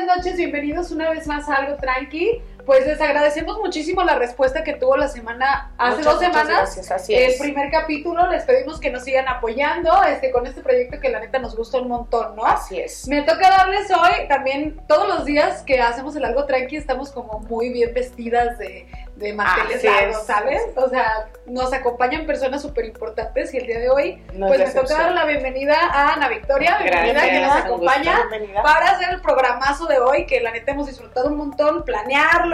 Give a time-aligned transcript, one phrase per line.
[0.00, 2.40] buenas noches, bienvenidos una vez más a Algo Tranqui.
[2.66, 6.90] Pues les agradecemos muchísimo la respuesta que tuvo la semana, hace Muchas, dos semanas, gracias,
[6.90, 7.38] así el es.
[7.38, 8.26] primer capítulo.
[8.28, 11.78] Les pedimos que nos sigan apoyando este, con este proyecto que la neta nos gusta
[11.78, 12.44] un montón, ¿no?
[12.44, 13.08] Así es.
[13.08, 17.40] Me toca darles hoy también, todos los días que hacemos el Algo Tranqui, estamos como
[17.40, 20.24] muy bien vestidas de, de manteles largos.
[20.24, 20.62] ¿sabes?
[20.76, 24.74] O sea, nos acompañan personas súper importantes y el día de hoy, No pues es
[24.74, 28.18] me toca dar la bienvenida a Ana Victoria, bienvenida que nos gusto, acompaña
[28.62, 32.49] para hacer el programazo de hoy, que la neta hemos disfrutado un montón, planearlo,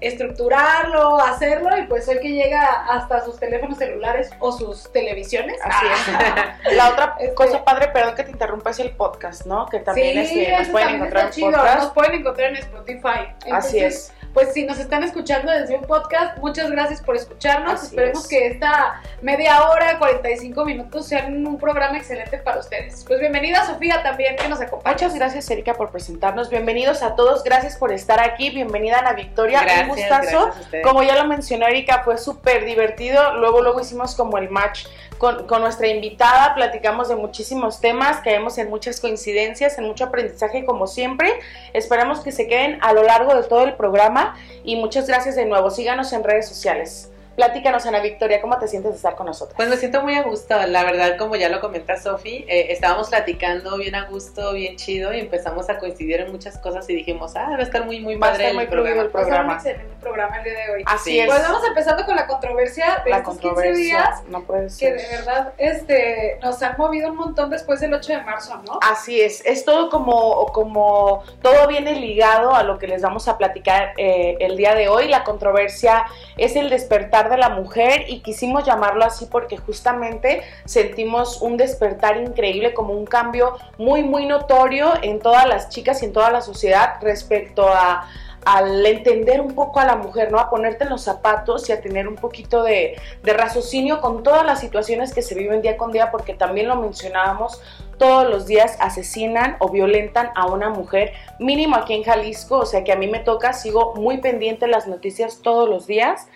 [0.00, 5.58] estructurarlo, hacerlo, y pues hoy que llega hasta sus teléfonos celulares o sus televisiones.
[5.62, 6.56] Así Ah.
[6.64, 6.72] es.
[6.76, 9.66] La otra Este- cosa padre, perdón que te interrumpa, es el podcast, ¿no?
[9.66, 11.82] Que también sí, este, nos pueden encontrar en chido, podcast.
[11.82, 13.34] nos pueden encontrar en Spotify.
[13.52, 14.12] Así es.
[14.32, 17.74] Pues si nos están escuchando desde un podcast, muchas gracias por escucharnos.
[17.74, 18.28] Así Esperemos es.
[18.28, 23.04] que esta media hora, 45 minutos sean un programa excelente para ustedes.
[23.06, 24.94] Pues bienvenida Sofía también que nos acompaña.
[24.94, 26.48] Muchas gracias, Erika, por presentarnos.
[26.48, 27.42] Bienvenidos a todos.
[27.42, 28.50] Gracias por estar aquí.
[28.50, 29.62] Bienvenida, Ana Victoria.
[29.62, 30.50] Gracias, Un gustazo.
[30.84, 33.34] Como ya lo mencionó Erika, fue súper divertido.
[33.34, 34.86] Luego, luego hicimos como el match
[35.20, 36.54] con, nuestra invitada.
[36.54, 41.30] Platicamos de muchísimos temas, caemos en muchas coincidencias, en mucho aprendizaje, como siempre.
[41.74, 44.34] Esperamos que se queden a lo largo de todo el programa.
[44.64, 45.70] Y muchas gracias de nuevo.
[45.70, 47.10] Síganos en redes sociales.
[47.44, 49.56] Platícanos, Ana Victoria, ¿cómo te sientes de estar con nosotros?
[49.56, 53.08] Pues me siento muy a gusto, la verdad, como ya lo comenta Sofi, eh, estábamos
[53.08, 57.34] platicando bien a gusto, bien chido, y empezamos a coincidir en muchas cosas y dijimos,
[57.36, 59.00] ah, va a estar muy, muy Va padre estar muy el programa.
[59.02, 59.08] el
[59.48, 60.00] Va a ser un programa.
[60.00, 60.82] programa el día de hoy.
[60.84, 61.20] Así Sí.
[61.20, 61.26] es.
[61.28, 63.82] Pues vamos empezando con la controversia de la estos 15 controversia.
[63.84, 64.96] días no puede que ser.
[65.00, 68.78] de verdad este, nos han movido un montón después del 8 de marzo, ¿no?
[68.82, 73.38] Así es, es todo como, como, todo viene ligado a lo que les vamos a
[73.38, 75.08] platicar eh, el día de hoy.
[75.08, 76.04] La controversia
[76.36, 82.18] es el despertar de la mujer y quisimos llamarlo así porque justamente sentimos un despertar
[82.18, 86.40] increíble, como un cambio muy, muy notorio en todas las chicas y en toda la
[86.40, 88.08] sociedad respecto a
[88.44, 90.38] al entender un poco a la mujer, ¿no?
[90.38, 94.44] A ponerte en los zapatos y a tener un poquito de, de raciocinio con todas
[94.46, 97.60] las situaciones que se viven día con día, porque también lo mencionábamos,
[97.98, 102.82] todos los días asesinan o violentan a una mujer, mínimo aquí en Jalisco, o sea
[102.82, 106.26] que a mí me toca, sigo muy pendiente las noticias todos los días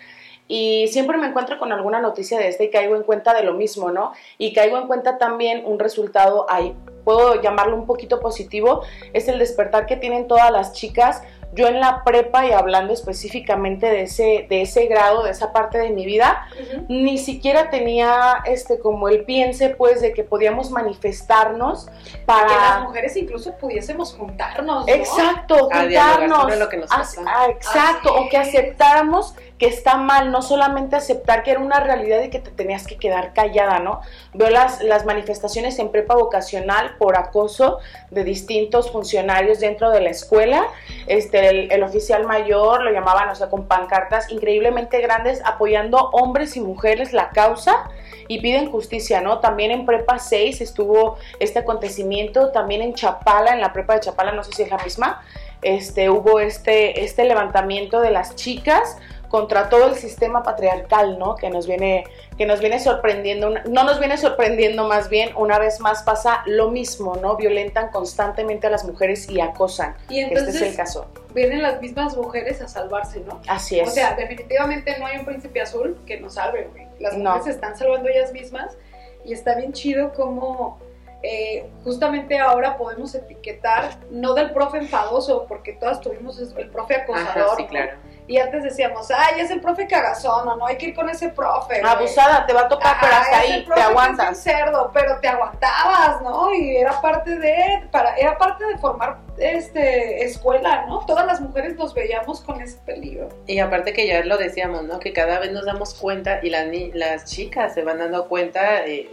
[0.47, 3.53] y siempre me encuentro con alguna noticia de esta y caigo en cuenta de lo
[3.53, 4.11] mismo, ¿no?
[4.37, 8.81] Y caigo en cuenta también un resultado ahí, puedo llamarlo un poquito positivo,
[9.13, 11.23] es el despertar que tienen todas las chicas.
[11.53, 15.77] Yo en la prepa y hablando específicamente de ese, de ese grado, de esa parte
[15.77, 16.85] de mi vida, Ujú.
[16.89, 21.87] ni siquiera tenía este como el piense pues de que podíamos manifestarnos
[22.25, 24.93] para Que las mujeres incluso pudiésemos juntarnos, ¿no?
[24.93, 27.21] exacto A dialogar juntarnos sobre lo que nos As- pasa.
[27.25, 31.79] ah, exacto Así o que aceptáramos que está mal no solamente aceptar que era una
[31.79, 34.01] realidad y que te tenías que quedar callada no
[34.33, 37.79] veo las las manifestaciones en prepa vocacional por acoso
[38.11, 40.65] de distintos funcionarios dentro de la escuela.
[41.07, 46.61] Este el, oficial mayor lo llamaban o sea con pancartas increíblemente grandes apoyando hombres y
[46.61, 47.89] mujeres la causa
[48.27, 49.39] y piden justicia, ¿no?
[49.39, 54.31] También en Prepa 6 estuvo este acontecimiento, también en Chapala, en la Prepa de Chapala,
[54.31, 55.21] no sé si es la misma,
[55.61, 58.97] este, hubo este, este levantamiento de las chicas
[59.35, 61.35] contra todo el sistema patriarcal, ¿no?
[61.35, 62.05] Que nos viene,
[62.37, 66.71] que nos viene sorprendiendo, no nos viene sorprendiendo más bien, una vez más pasa lo
[66.71, 67.35] mismo, ¿no?
[67.35, 69.97] Violentan constantemente a las mujeres y acosan.
[70.07, 71.07] Y Este es el entonces caso.
[71.33, 73.41] vienen las mismas mujeres a salvarse, ¿no?
[73.45, 73.89] Así es.
[73.89, 76.87] O sea, definitivamente no hay un príncipe azul que nos salve, güey.
[77.01, 77.31] Las No.
[77.31, 78.77] mujeres se están salvando ellas mismas
[79.25, 80.79] y está bien chido como
[81.23, 87.27] eh, justamente ahora podemos etiquetar, no del profe enfadoso, porque todas tuvimos el profe acosador.
[87.27, 88.14] Ajá, sí, ¿no?
[88.27, 91.29] Y antes decíamos, ay, es el profe cagazón, o no hay que ir con ese
[91.29, 91.79] profe.
[91.79, 91.91] güey".
[91.91, 94.31] Abusada, te va a tocar, Ajá, pero hasta ahí, te aguantas.
[94.31, 96.53] Es un cerdo, pero te aguantabas, ¿no?
[96.53, 101.05] Y era parte de, para, era parte de formar este escuela, ¿no?
[101.05, 103.29] Todas las mujeres nos veíamos con ese peligro.
[103.45, 104.99] Y aparte que ya lo decíamos, ¿no?
[104.99, 109.09] Que cada vez nos damos cuenta y las, las chicas se van dando cuenta eh,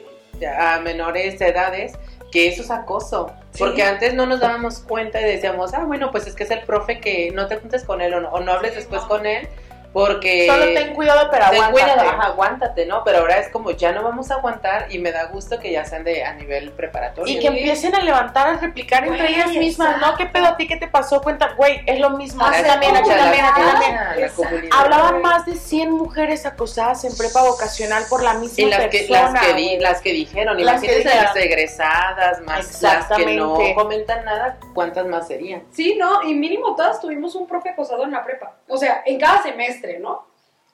[0.59, 1.93] a menores edades
[2.33, 3.31] que eso es acoso.
[3.53, 3.59] Sí.
[3.61, 6.63] Porque antes no nos dábamos cuenta y decíamos, ah, bueno, pues es que es el
[6.63, 9.09] profe que no te juntes con él o no, o no hables Sí, después no.
[9.09, 9.47] con él
[9.93, 10.47] porque...
[10.49, 11.73] Solo ten cuidado, pero Ten aguántate.
[11.93, 13.05] cuidado, ajá, aguántate, ¿no?
[13.05, 15.85] Pero ahora es como ya no vamos a aguantar y me da gusto que ya
[15.85, 17.33] sean de a nivel preparatorio.
[17.35, 20.17] Y que empiecen a levantar, a replicar entre ellas mismas, ¿no?
[20.17, 20.67] ¿Qué pedo a ti?
[20.67, 21.21] ¿Qué te pasó?
[21.23, 22.45] Cuenta, güey, es lo mismo.
[22.45, 23.97] A ti Hacer también, también, también.
[23.97, 24.15] Ah.
[24.81, 25.23] Hablaban güey.
[25.23, 29.33] más de 100 mujeres acosadas en prepa vocacional por la misma Y las que, persona.
[29.33, 31.25] las, que di- las que dijeron, Las que dijeron.
[31.25, 35.63] las egresadas, más las que no comentan nada, ¿cuántas más serían?
[35.71, 36.23] Sí, ¿no?
[36.23, 38.55] Y mínimo todas tuvimos un profe acosador en la prepa.
[38.69, 40.27] O sea, en cada semestre, ¿no?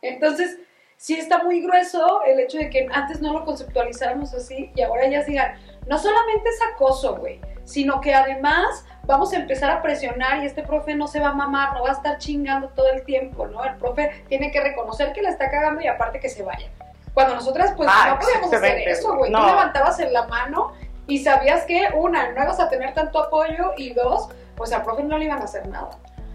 [0.02, 0.58] Entonces,
[0.96, 5.08] sí está muy grueso el hecho de que antes no lo conceptualizáramos así y ahora
[5.08, 5.54] ya digan,
[5.86, 10.62] no solamente es acoso, güey, sino que además vamos a empezar a presionar y este
[10.62, 13.64] profe no se va a mamar, no va a estar chingando todo el tiempo, ¿no?
[13.64, 16.68] El profe tiene que reconocer que la está cagando y aparte que se vaya.
[17.14, 19.32] Cuando nosotras pues Ah, no podíamos hacer eso, güey.
[19.32, 19.46] Tú no.
[19.46, 20.72] levantabas en la mano
[21.06, 25.04] y sabías que, una, no ibas a tener tanto apoyo y dos, pues al profe
[25.04, 25.90] no le iban a hacer nada.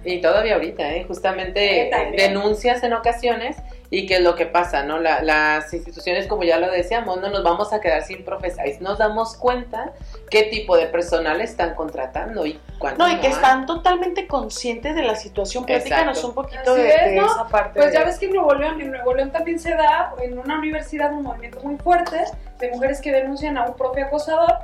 [0.05, 1.05] Y todavía ahorita, ¿eh?
[1.07, 3.57] justamente denuncias en ocasiones
[3.89, 4.97] y qué es lo que pasa, ¿no?
[4.99, 8.81] La- las instituciones, como ya lo decíamos, no nos vamos a quedar sin profesores.
[8.81, 9.93] Nos damos cuenta
[10.31, 13.33] qué tipo de personal están contratando y cuánto No, y que hay.
[13.33, 15.65] están totalmente conscientes de la situación.
[15.65, 17.25] Platícanos un poquito Así de, es, de ¿no?
[17.27, 17.79] esa parte.
[17.79, 20.39] Pues de- ya ves que en Nuevo León, en Nuevo León también se da en
[20.39, 22.17] una universidad un movimiento muy fuerte
[22.59, 24.55] de mujeres que denuncian a un profe acosador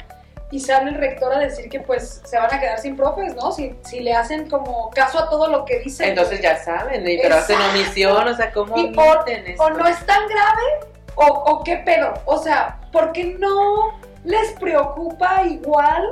[0.52, 3.52] y sale el rector a decir que pues se van a quedar sin profes, ¿no?
[3.52, 6.10] Si, si le hacen como caso a todo lo que dicen.
[6.10, 9.64] Entonces ya saben, y- pero hacen omisión, o sea, ¿cómo Y esto?
[9.64, 12.14] o no es tan grave o, o qué pedo.
[12.26, 16.04] O sea, ¿por qué no les preocupa igual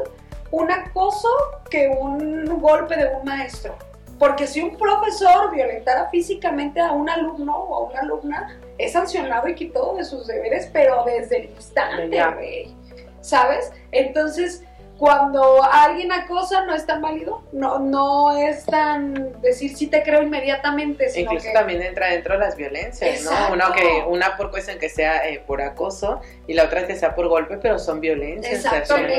[0.52, 1.30] un acoso
[1.70, 3.76] que un golpe de un maestro?
[4.20, 9.48] Porque si un profesor violentara físicamente a un alumno o a una alumna, es sancionado
[9.48, 12.76] y quitado de sus deberes, pero desde el instante, güey.
[13.22, 13.72] ¿Sabes?
[13.92, 14.64] Entonces,
[14.98, 17.44] cuando alguien acosa, no es tan válido.
[17.52, 22.34] No, no es tan decir sí te creo inmediatamente, sino Incluso que también entra dentro
[22.34, 23.54] de las violencias, ¿no?
[23.54, 27.14] Una, que, una por cuestión que sea eh, por acoso y la otra que sea
[27.14, 28.54] por golpe, pero son violencias.
[28.54, 29.16] y Exactamente.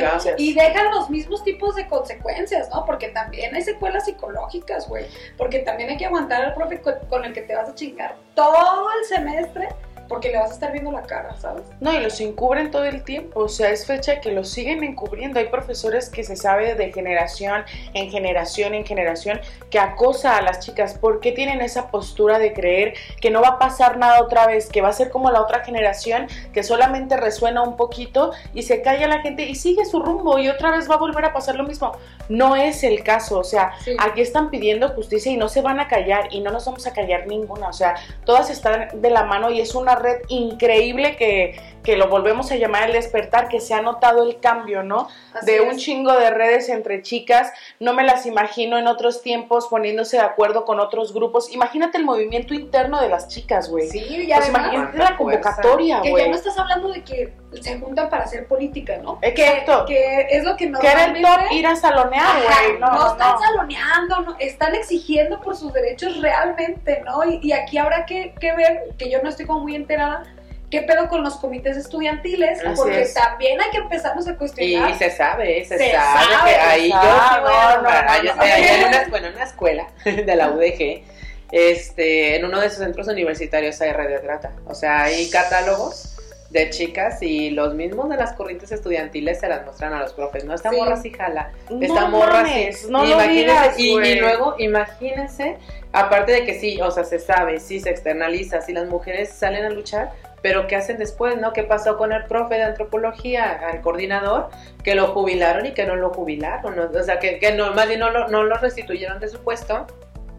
[0.54, 2.84] dejan los mismos tipos de consecuencias, ¿no?
[2.84, 5.06] Porque también hay secuelas psicológicas, güey.
[5.36, 8.88] Porque también hay que aguantar al profe con el que te vas a chingar todo
[8.98, 9.68] el semestre
[10.08, 11.64] porque le vas a estar viendo la cara, ¿sabes?
[11.81, 15.38] No, y los encubren todo el tiempo, o sea, es fecha que los siguen encubriendo.
[15.38, 17.64] Hay profesores que se sabe de generación
[17.94, 19.40] en generación en generación
[19.70, 20.94] que acosa a las chicas.
[20.94, 24.69] ¿Por qué tienen esa postura de creer que no va a pasar nada otra vez,
[24.69, 28.82] que va a ser como la otra generación, que solamente resuena un poquito y se
[28.82, 31.55] calla la gente y sigue su rumbo y otra vez va a volver a pasar
[31.56, 31.93] lo mismo?
[32.28, 33.96] No es el caso, o sea, Sí.
[33.99, 36.93] aquí están pidiendo justicia y no se van a callar y no nos vamos a
[36.93, 37.94] callar ninguna, o sea,
[38.25, 42.56] todas están de la mano y es una red increíble que, que lo volvemos a
[42.56, 45.08] llamar el despertar, que se ha notado el cambio, ¿no?
[45.34, 45.62] Así de es.
[45.72, 50.22] un chingo de redes entre chicas, no me las imagino en otros tiempos poniéndose de
[50.22, 51.52] acuerdo con otros grupos.
[51.52, 53.88] Imagínate el movimiento interno de las chicas, güey.
[53.88, 56.24] Sí, y Pues imagínate la convocatoria, que güey.
[56.24, 59.18] ya no estás hablando de que se juntan para hacer política, ¿no?
[59.22, 59.86] Exacto.
[59.86, 59.94] Que,
[60.28, 61.44] que es lo que Que era el normalmente...
[61.48, 62.78] top ir a salonear, güey.
[62.78, 63.38] no, están no.
[63.40, 67.24] saloneando, no, están exigiendo por sus derechos realmente, ¿no?
[67.24, 70.24] Y, y aquí habrá que, que ver, que yo no estoy como muy enterada,
[70.70, 73.14] qué pedo con los comités estudiantiles, Así porque es.
[73.14, 74.90] también hay que empezarnos a cuestionar.
[74.90, 78.42] y se sabe, se, Se sabe, sabe, que se ahí yo sí voy a yo
[78.42, 81.02] sé, en una, bueno, en una escuela de la UDG,
[81.50, 84.52] este, en uno de sus centros universitarios hay de trata.
[84.66, 86.18] O sea, hay catálogos
[86.50, 90.44] de chicas y los mismos de las corrientes estudiantiles se las muestran a los profes.
[90.44, 90.76] No, esta Sí.
[90.76, 91.50] morra sí jala.
[91.80, 92.86] Esta No morra mames, sí.
[92.90, 95.58] no Imagínense, y, luego, imagínense,
[95.92, 99.64] aparte de que sí, o sea, se sabe, sí se externaliza, sí las mujeres salen
[99.66, 100.10] a luchar,
[100.40, 101.52] pero ¿qué hacen después, no?
[101.52, 104.48] ¿Qué pasó con el profe de antropología, al coordinador,
[104.82, 106.76] que lo jubilaron y que no lo jubilaron?
[106.76, 106.84] ¿no?
[106.98, 109.86] O sea, que, que no, más bien no lo, no lo restituyeron de su puesto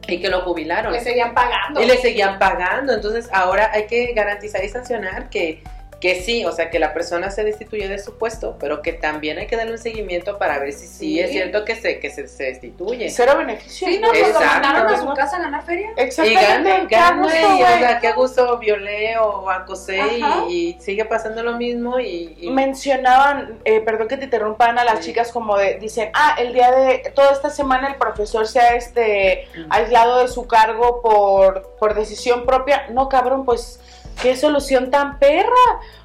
[0.08, 0.92] y que lo jubilaron.
[0.92, 1.82] Le seguían pagando.
[1.82, 2.94] Y le seguían pagando.
[2.94, 5.62] Entonces ahora hay que garantizar y sancionar que,
[6.00, 9.38] que sí, o sea, que la persona se destituye de su puesto, pero que también
[9.38, 11.20] hay que darle un seguimiento para ver si sí, Sí.
[11.20, 13.10] es cierto que se, que se, se destituye.
[13.10, 13.88] Cero beneficio.
[13.88, 14.68] Sí, no, pues lo Exacto.
[14.68, 15.90] mandaron a su casa a ganar feria.
[15.98, 16.96] Y Exactamente.
[16.96, 20.00] gana, gana, y, o sea, qué gusto violé o acosé
[20.48, 22.36] y, y sigue pasando lo mismo y...
[22.40, 25.06] y- mencionaban, eh, perdón que te interrumpan a las Sí.
[25.08, 28.76] chicas como de, dicen, ah, el día de, toda esta semana el profesor se ha
[28.76, 32.88] este, aislado de su cargo por, por decisión propia.
[32.90, 33.80] No, cabrón, pues,
[34.22, 35.50] qué solución tan perra.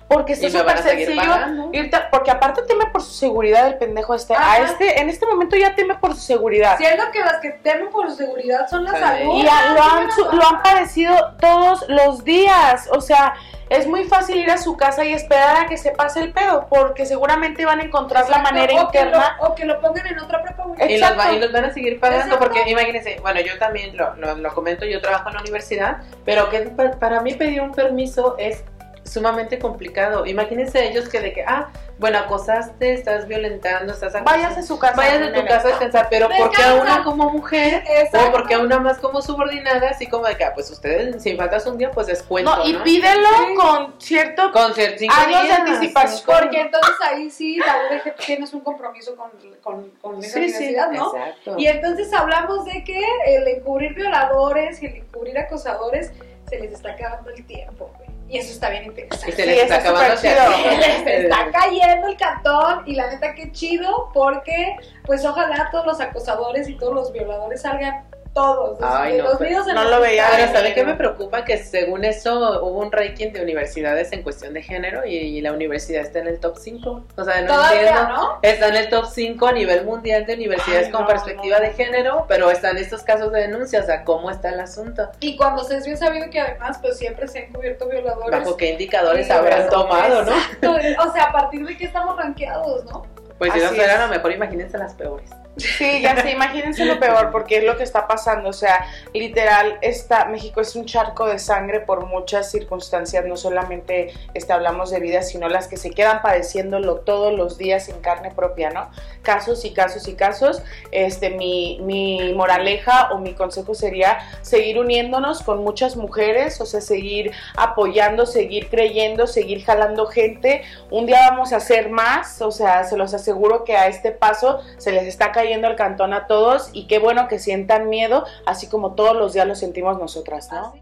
[0.08, 4.34] Porque está súper a sencillo irte, porque aparte teme por su seguridad el pendejo este.
[4.34, 4.58] A Ajá.
[4.62, 6.76] este, en este momento ya teme por su seguridad.
[6.76, 9.02] Siendo que las que temen por su seguridad son las Sí.
[9.02, 9.44] alumnas.
[9.44, 12.88] Y a- lo, han, su- lo han padecido todos los días.
[12.92, 13.34] O sea,
[13.70, 16.66] es muy fácil ir a su casa y esperar a que se pase el pedo,
[16.68, 19.36] porque seguramente van a encontrar la manera o que interna.
[19.40, 20.64] lo- o que lo pongan en otra prepa.
[20.86, 22.44] Y los, va- y los van a seguir pagando Exacto.
[22.44, 25.96] porque imagínense, bueno, yo también lo, lo, lo comento, yo trabajo en la universidad,
[26.26, 28.62] pero que pa- para mí pedir un permiso es
[29.04, 30.26] sumamente complicado.
[30.26, 34.30] Imagínense ellos que de que, ah, bueno, acosaste, estás violentando, estás acosando.
[34.44, 34.96] Vayas a su casa.
[34.96, 37.84] Vayas a tu casa a descansar, pero ¿por qué a una como mujer?
[37.86, 38.28] Exacto.
[38.28, 41.36] O porque a una más como subordinada, así como de que, ah, pues ustedes, si
[41.36, 42.82] faltas un día, pues descuento, No, y ¿no?
[42.82, 43.54] pídelo Sí.
[43.54, 46.22] con cierto Con cier- cinco años de anticipación.
[46.40, 49.30] Porque entonces ahí sí, la UDG tienes un compromiso con,
[49.62, 51.14] con, con esa Sí, sí, universidad, ¿no?
[51.16, 51.54] Exacto.
[51.58, 56.10] Y entonces hablamos de que el encubrir violadores y el encubrir acosadores
[56.48, 58.08] se les está acabando el tiempo, güey.
[58.28, 59.32] Y eso está bien Y interesante.
[59.32, 60.16] se Sí, les está está acabando.
[61.04, 66.00] Se está cayendo el cantón y la neta qué chido porque pues ojalá todos los
[66.00, 68.04] acosadores y todos los violadores salgan
[68.34, 68.78] todos.
[68.82, 70.26] Ay, no, los pero- videos en no lo veía.
[70.36, 71.44] Pero ¿sabe qué me preocupa?
[71.44, 75.52] Que según eso hubo un ranking de universidades en cuestión de género y, y la
[75.52, 77.04] universidad está en el top 5.
[77.16, 78.08] O sea, no Todavía, entiendo.
[78.08, 78.38] ¿no?
[78.42, 81.64] Está en el top 5 a nivel mundial de universidades Ay, con no, perspectiva no.
[81.64, 85.08] de género, pero están estos casos de denuncia, o sea, ¿cómo está el asunto?
[85.20, 88.30] Y cuando se es bien sabido que además pues siempre se han cubierto violadores.
[88.40, 90.32] ¿Bajo qué indicadores habrán tomado, no?
[90.32, 90.72] Exacto,
[91.08, 93.06] O sea, a partir de que estamos rankeados, ¿no?
[93.38, 95.30] Pues si Así no a lo mejor imagínense las peores.
[95.56, 98.48] Sí, ya sé, imagínense lo peor, porque es lo que está pasando.
[98.48, 103.24] O sea, literal, está, México es un charco de sangre por muchas circunstancias.
[103.24, 107.88] No solamente este, hablamos de vidas, sino las que se quedan padeciéndolo todos los días
[107.88, 108.90] en carne propia, ¿no?
[109.22, 110.60] Casos y casos y casos.
[110.90, 116.80] Este, mi, mi moraleja o mi consejo sería seguir uniéndonos con muchas mujeres, o sea,
[116.80, 120.62] seguir apoyando, seguir creyendo, seguir jalando gente.
[120.90, 124.60] Un día vamos a hacer más, o sea, se los aseguro que a este paso
[124.78, 128.68] se les está cayendo el cantón a todos y qué bueno que sientan miedo, así
[128.68, 130.72] como todos los días lo sentimos nosotras, ¿no?
[130.72, 130.80] Así.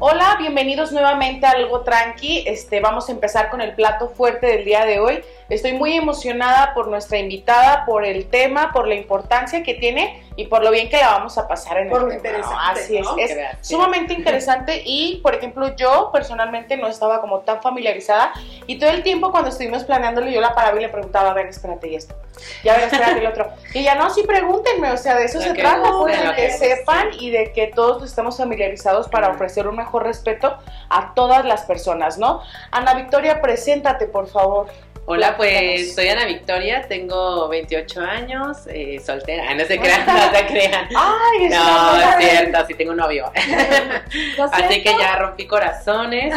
[0.00, 2.44] Hola, bienvenidos nuevamente a Algo Tranqui.
[2.46, 5.22] Este, vamos a empezar con el plato fuerte del día de hoy.
[5.48, 10.46] Estoy muy emocionada por nuestra invitada, por el tema, por la importancia que tiene y
[10.46, 12.44] por lo bien que la vamos a pasar en Por el lo tema, ¿no?
[12.44, 13.16] interesante, Así ¿no?
[13.18, 13.66] es, es Gracias.
[13.68, 18.32] sumamente interesante y, por ejemplo, yo personalmente no estaba como tan familiarizada
[18.66, 21.46] y todo el tiempo cuando estuvimos planeándolo yo la paraba y le preguntaba, a ver,
[21.46, 22.14] espérate y esto,
[22.62, 23.48] y a ver, espérate el otro.
[23.74, 26.22] Y ya no, sí pregúntenme, o sea, de eso Lo se que trata, guste, pues,
[26.22, 30.56] de que que sepan y de que todos estemos familiarizados para ofrecer un mejor respeto
[30.90, 32.42] a todas las personas, ¿no?
[32.70, 34.68] Ana Victoria, preséntate, por favor.
[35.10, 39.46] Hola, pues soy Ana Victoria, tengo 28 años, eh, soltera.
[39.48, 40.86] Ah, no se crean, no se crean.
[40.94, 43.32] Ay, es No, es cierto, sí tengo un novio.
[44.36, 46.34] ¿Lo Así que ya rompí corazones.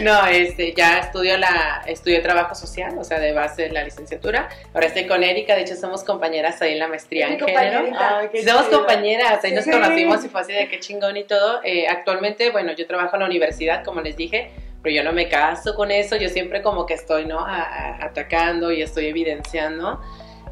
[0.00, 4.48] No, este, ya estudio la, estudio trabajo social, o sea, de base la licenciatura.
[4.74, 7.84] Ahora estoy con Erika, de hecho somos compañeras ahí en la maestría en género.
[8.00, 8.78] Ay, qué Somos chido.
[8.78, 11.60] compañeras, ahí nos conocimos y fue así de qué chingón y todo.
[11.62, 14.50] Eh, actualmente, bueno, yo trabajo en la universidad, como les dije,
[14.82, 17.38] pero yo no me caso con eso, yo siempre como que estoy, ¿no?
[17.40, 20.00] A- a- atacando y estoy evidenciando.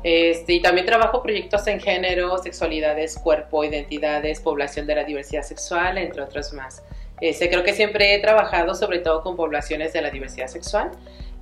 [0.03, 5.99] Este, y también trabajo proyectos en género, sexualidades, cuerpo, identidades, población de la diversidad sexual,
[5.99, 6.83] entre otros más.
[7.21, 10.91] Este, creo que siempre he trabajado sobre todo con poblaciones de la diversidad sexual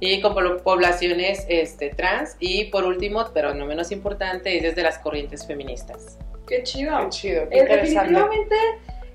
[0.00, 4.98] y con poblaciones este, trans y por último, pero no menos importante, es desde las
[4.98, 6.18] corrientes feministas.
[6.48, 6.98] Qué chido.
[7.04, 8.56] Qué chido, qué Eh, definitivamente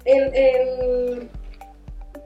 [0.06, 1.30] el, el,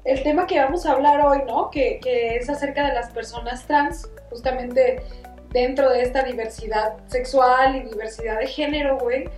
[0.07, 1.69] el tema que vamos a hablar hoy, ¿no?
[1.69, 5.03] Que, que es acerca de las personas trans, justamente
[5.51, 9.29] dentro de esta diversidad sexual y diversidad de género, güey.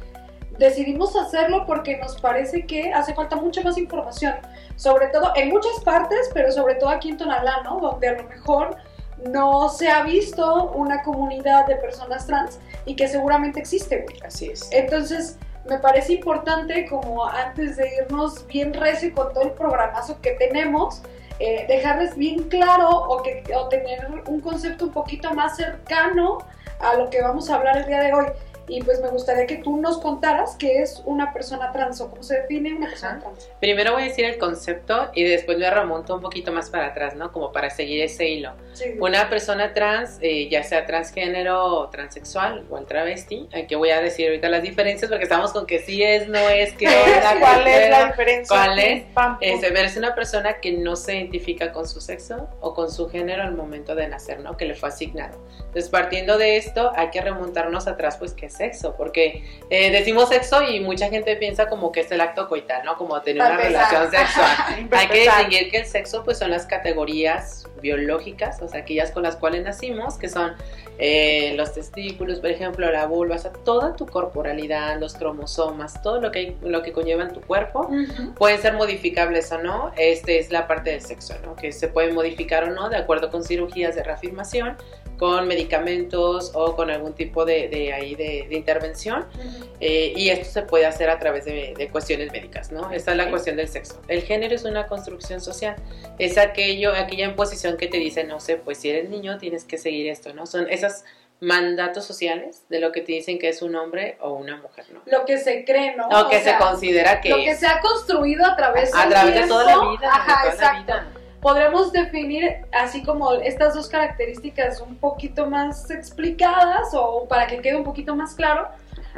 [0.60, 4.36] Decidimos hacerlo porque nos parece que hace falta mucha más información,
[4.76, 7.80] sobre todo en muchas partes, pero sobre todo aquí en Tonalá, ¿no?
[7.80, 8.78] Donde a lo mejor
[9.26, 14.20] no se ha visto una comunidad de personas trans y que seguramente existe, güey.
[14.24, 14.70] Así es.
[14.72, 20.32] Entonces, me parece importante, como antes de irnos bien recio con todo el programazo que
[20.32, 21.02] tenemos,
[21.40, 26.40] eh, dejarles bien claro o, que, o tener un concepto un poquito más cercano
[26.80, 28.26] a lo que vamos a hablar el día de hoy.
[28.70, 32.24] Y pues me gustaría que tú nos contaras qué es una persona trans o cómo
[32.24, 33.22] se define una persona Ajá.
[33.22, 33.50] trans.
[33.60, 37.16] Primero voy a decir el concepto y después me remonto un poquito más para atrás,
[37.16, 37.32] ¿no?
[37.32, 38.54] Como para seguir ese hilo.
[38.74, 38.96] Sí.
[39.00, 44.28] Una persona trans, eh, ya sea transgénero o transexual o travesti, aquí voy a decir
[44.28, 47.90] ahorita las diferencias porque estamos con que sí es, no es, que onda, ¿Cuál es
[47.90, 48.56] la diferencia?
[48.56, 49.04] ¿Cuál es?
[49.42, 53.10] Este, pero es una persona que no se identifica con su sexo o con su
[53.10, 54.58] género al momento de nacer, ¿no?
[54.58, 55.40] Que le fue asignado.
[55.60, 58.96] Entonces, partiendo de esto, hay que remontarnos atrás, pues, ¿qué es sexo?
[58.96, 62.96] Porque eh, decimos sexo y mucha gente piensa como que es el acto coital, ¿no?
[62.96, 64.88] Como tener una relación sexual.
[64.92, 69.24] Hay que distinguir que el sexo pues son las categorías biológicas, o sea, aquellas con
[69.24, 70.54] las cuales nacimos, que son
[70.98, 76.20] eh, los testículos, por ejemplo, la vulva, o sea, toda tu corporalidad, los cromosomas, todo
[76.20, 78.34] lo que, lo que conlleva en tu cuerpo, Ujú.
[78.34, 79.94] pueden ser modificables o no.
[79.98, 81.56] Este es la parte del sexo, ¿no?
[81.56, 84.76] Que se pueden modificar o no de acuerdo con cirugías de reafirmación,
[85.20, 89.28] con medicamentos o con algún tipo de, de ahí de, de intervención.
[89.38, 89.66] Ujú.
[89.82, 92.90] Eh, y esto se puede hacer a través de, de cuestiones médicas, ¿no?
[92.92, 94.02] Esta es la cuestión del sexo.
[94.08, 95.76] El género es una construcción social.
[96.18, 99.78] Es aquello, aquella imposición que te dice, no sé, pues si eres niño tienes que
[99.78, 100.46] seguir esto, ¿no?
[100.46, 101.04] Son esos
[101.42, 105.02] mandatos sociales de lo que te dicen que es un hombre o una mujer, ¿no?
[105.06, 106.08] Lo que se cree, ¿no?
[106.08, 109.34] O que sea, se considera que Lo que se ha construido a través a través
[109.34, 109.54] de tiempo.
[109.56, 110.10] toda la vida.
[110.12, 110.94] Ajá, de toda la exacto.
[110.94, 111.19] vida.
[111.42, 117.76] Podremos definir así como estas dos características un poquito más explicadas o para que quede
[117.78, 118.68] un poquito más claro.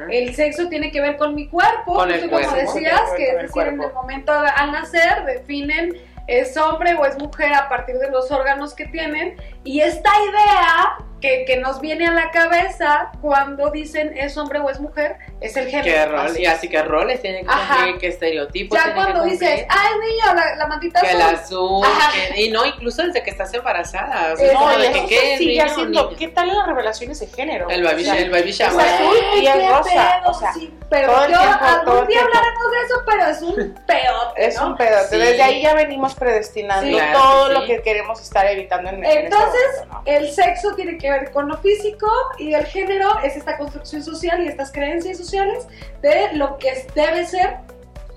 [0.09, 2.73] El sexo tiene que ver con mi cuerpo, Con el justo como cuerpo.
[2.73, 3.87] decías, Con que el es decir, en cuerpo.
[3.87, 5.97] el momento de- al nacer definen
[6.27, 10.97] es hombre o es mujer a partir de los órganos que tienen y esta idea
[11.21, 15.55] que, que nos viene a la cabeza cuando dicen es hombre o es mujer es
[15.57, 15.85] el género.
[15.85, 16.19] ¿Qué rol?
[16.27, 16.51] Así Y es.
[16.53, 17.75] así que roles tienen que Ajá.
[17.75, 21.35] cumplir, qué estereotipos Ya cuando que dices, ay niño, la, la mantita que el azul.
[21.35, 22.11] azul, Ajá.
[22.33, 24.33] que- y no, incluso desde que estás embarazada.
[24.33, 26.15] O sea, es como No, y de eso que, ¿qué, sigue haciendo.
[26.15, 27.69] ¿Qué tal las revelaciones de género?
[27.69, 28.85] El baby, O sea, el baby es shower.
[28.87, 29.83] azul y es rosa.
[29.83, 32.37] pedo, O sea, sí, pero todo el yo tiempo, algún todo el día tiempo.
[32.37, 34.67] hablaremos de eso, pero es un pedote, Es ¿no?
[34.67, 34.97] un pedo.
[35.09, 35.17] Sí.
[35.17, 36.93] Desde ahí ya venimos predestinando Sí.
[36.93, 40.01] Claro todo que lo que queremos estar evitando en, en este Entonces, momento, ¿no?
[40.05, 44.43] El sexo tiene que ver con lo físico y el género es esta construcción social
[44.43, 45.67] y estas creencias sociales
[46.01, 47.57] de lo que debe ser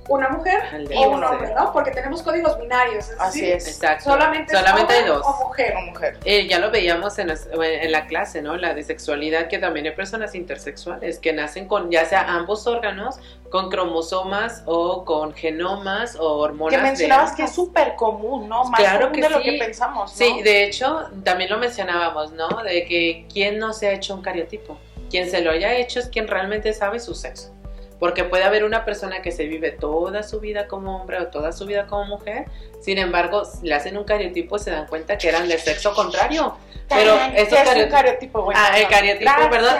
[0.08, 0.60] una mujer
[0.96, 1.54] o un hombre.
[1.54, 1.72] ¿no?
[1.72, 3.68] Porque tenemos códigos binarios, es Así decir, es.
[3.68, 4.04] Exacto.
[4.04, 5.22] solamente, hay dos.
[5.24, 5.74] o mujer.
[5.74, 6.18] Como mujer.
[6.24, 8.56] Eh, ya lo veíamos en, la clase, ¿no?
[8.56, 13.16] La de sexualidad, que también hay personas intersexuales que nacen con ya sea ambos órganos,
[13.50, 16.74] con cromosomas o con genomas o hormonas.
[16.74, 18.64] Que de mencionabas que es súper común, ¿no?
[18.64, 19.44] Más Claro común que de lo sí.
[19.44, 20.16] que pensamos, ¿no?
[20.16, 22.48] Sí, de hecho, también lo mencionábamos, ¿no?
[22.62, 24.78] De que quien no se ha hecho un cariotipo.
[25.10, 27.53] Quien se lo haya hecho es quien realmente sabe su sexo.
[27.98, 31.52] Porque puede haber una persona que se vive toda su vida como hombre o toda
[31.52, 32.46] su vida como mujer,
[32.80, 36.56] sin embargo, le hacen un cariotipo y se dan cuenta que eran de sexo contrario.
[36.86, 38.54] Pero ¿Qué esos es un cariot- cariotipo, güey?
[38.60, 39.48] Ah, el cariotipo, Gracias.
[39.48, 39.74] perdón,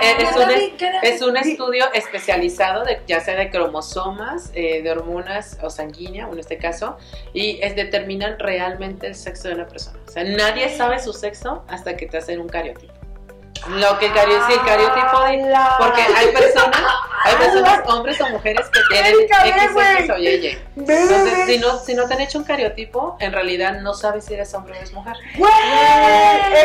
[1.02, 6.26] es, un, es estudio especializado de ya sea de cromosomas, eh, de hormonas o sanguínea,
[6.33, 6.97] en este caso,
[7.35, 9.99] y es determinan realmente el sexo de una persona.
[10.09, 12.94] O sea, nadie sabe su sexo hasta que te hacen un cariotipo.
[13.68, 16.80] Lo que el, cario- sí, el cariotipo de- porque hay personas,
[17.25, 20.58] hay personas, hombres o mujeres que tienen X, o Y.
[20.76, 24.34] Entonces, si no, si no te han hecho un cariotipo, en realidad no sabes si
[24.34, 25.16] eres hombre o eres mujer.
[25.37, 25.52] Güey,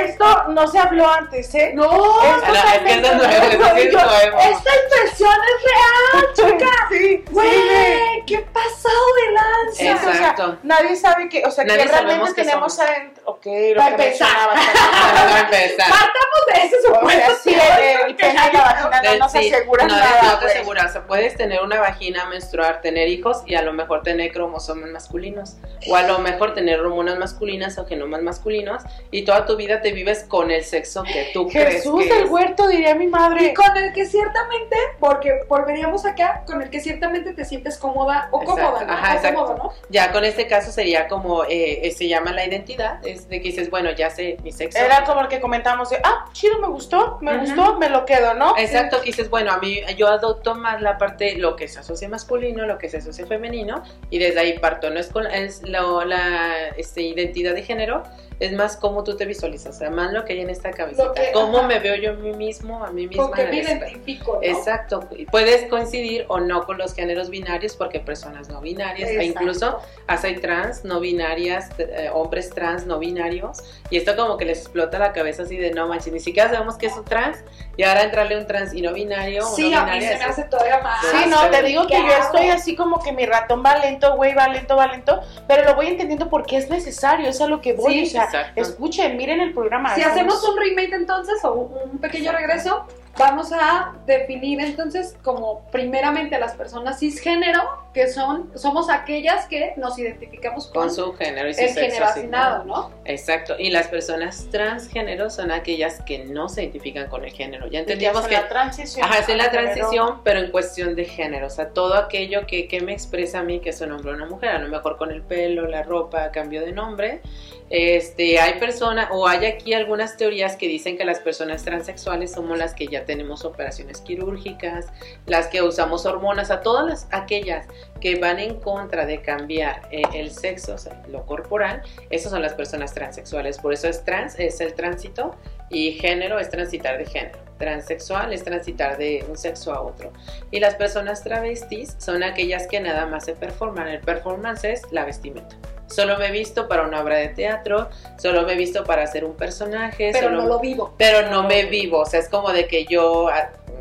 [0.01, 1.71] esto no se habló antes, ¿eh?
[1.73, 4.39] No, Esto no, es que eso eso Yo- nuevo.
[4.39, 6.71] esta impresión es real, chica.
[6.89, 9.75] Sí, Güey, sí, qué pasado de lanza.
[9.75, 10.57] Sí, o sea, Exacto.
[10.63, 12.89] nadie sabe que, o sea, Nadie que realmente tenemos somos.
[12.89, 13.23] adentro.
[13.25, 14.27] Ok, lo Para que empezar.
[14.27, 15.45] mencionabas Vamos a también.
[15.63, 15.89] empezar.
[15.89, 17.31] Partamos de ese O sea, supuesto.
[17.43, 20.57] sí, el, el pene y la vagina no nos aseguran no, nada, no te güey.
[20.57, 24.31] asegura, o sea, puedes tener una vagina, menstruar, tener hijos y a lo mejor tener
[24.31, 25.57] cromosomas masculinos.
[25.89, 29.91] O a lo mejor tener hormonas masculinas o genomas masculinos y toda tu vida te
[29.91, 32.29] vives con el sexo que tú Jesús crees del es.
[32.29, 33.53] huerto, diría mi Y madre.
[33.53, 38.41] con el que ciertamente, porque volveríamos acá, con el que ciertamente te sientes cómoda o
[38.41, 38.93] Exacto, cómoda, ¿no?
[38.93, 39.45] ajá, exacto.
[39.45, 39.73] cómodo, ¿no?
[39.89, 43.49] Ya con este caso sería como, eh, eh, se llama la identidad, es de que
[43.49, 44.79] dices, bueno, ya sé mi sexo.
[44.79, 48.33] Era como el que comentamos de, ah, chido, me gustó, me gustó, me lo quedo,
[48.33, 48.57] ¿no?
[48.57, 52.07] Exacto, que dices, bueno, a mí yo adopto más la parte, lo que se asocia
[52.09, 56.05] masculino, lo que se asocia femenino, y desde ahí parto, no es, con, es lo-
[56.05, 58.03] la este, identidad de género,
[58.39, 61.11] es más cómo tú te visualizas, o sea, más lo que hay en esta cabecita,
[61.13, 61.67] que- cómo ajá.
[61.67, 63.25] me veo yo a mí mismo, a mí misma.
[63.27, 64.41] Con que me identifico, ¿no?
[64.41, 69.79] Exacto, puedes coincidir o no con los géneros binarios porque personas no binarias, e incluso
[70.07, 73.57] hasta hay trans, no binarias, eh, hombres trans, no binarios,
[73.89, 76.77] y esto como que les explota la cabeza así de no manches, ni siquiera sabemos
[76.77, 77.37] qué es un trans,
[77.75, 80.43] y ahora entrarle un trans y no binario, Sí, no a mí se me hace
[80.43, 81.05] todavía más.
[81.05, 84.33] Sí, no, te digo que yo estoy así como que mi ratón va lento, güey,
[84.33, 87.73] va lento, va lento, pero lo voy entendiendo porque es necesario, es a lo que
[87.73, 88.61] voy, Sí, o sea, exacto.
[88.61, 89.95] escuchen, miren el programa.
[89.95, 92.85] Si hacemos un remake entonces o un pequeño regreso,
[93.17, 97.61] vamos a definir entonces como primeramente a las personas cisgénero,
[97.93, 101.81] que son somos aquellas que nos identificamos con, con su género y su el sexo
[101.81, 102.63] género asignado.
[102.63, 102.91] ¿no?
[103.05, 107.67] Exacto, y las personas transgénero son aquellas que no se identifican con el género.
[107.67, 109.05] Ya entendíamos que la transición.
[109.05, 109.71] Ajá, es en la género.
[109.73, 111.47] transición, pero en cuestión de género.
[111.47, 114.15] O sea, todo aquello que, que me expresa a mí que es un hombre o
[114.15, 114.49] una mujer.
[114.49, 117.21] A lo mejor con el pelo, la ropa, cambio de nombre.
[117.69, 122.57] Este, hay personas, o hay aquí algunas teorías que dicen que las personas transexuales somos
[122.57, 124.87] las que ya tenemos operaciones quirúrgicas,
[125.27, 127.67] las que usamos hormonas, a todas las, aquellas
[128.01, 132.41] que van en contra de cambiar eh, el sexo, o sea, lo corporal, esas son
[132.41, 133.59] las personas transexuales.
[133.59, 135.35] Por eso es trans, es el tránsito,
[135.69, 137.39] y género es transitar de género.
[137.59, 140.11] Transexual es transitar de un sexo a otro.
[140.49, 143.87] Y las personas travestis son aquellas que nada más se performan.
[143.87, 145.57] El performance es la vestimenta.
[145.89, 149.25] Solo me he visto para una obra de teatro, solo me he visto para hacer
[149.25, 150.93] un personaje, Pero solo- no lo vivo.
[150.97, 153.27] pero no me vivo, o sea, es como de que yo,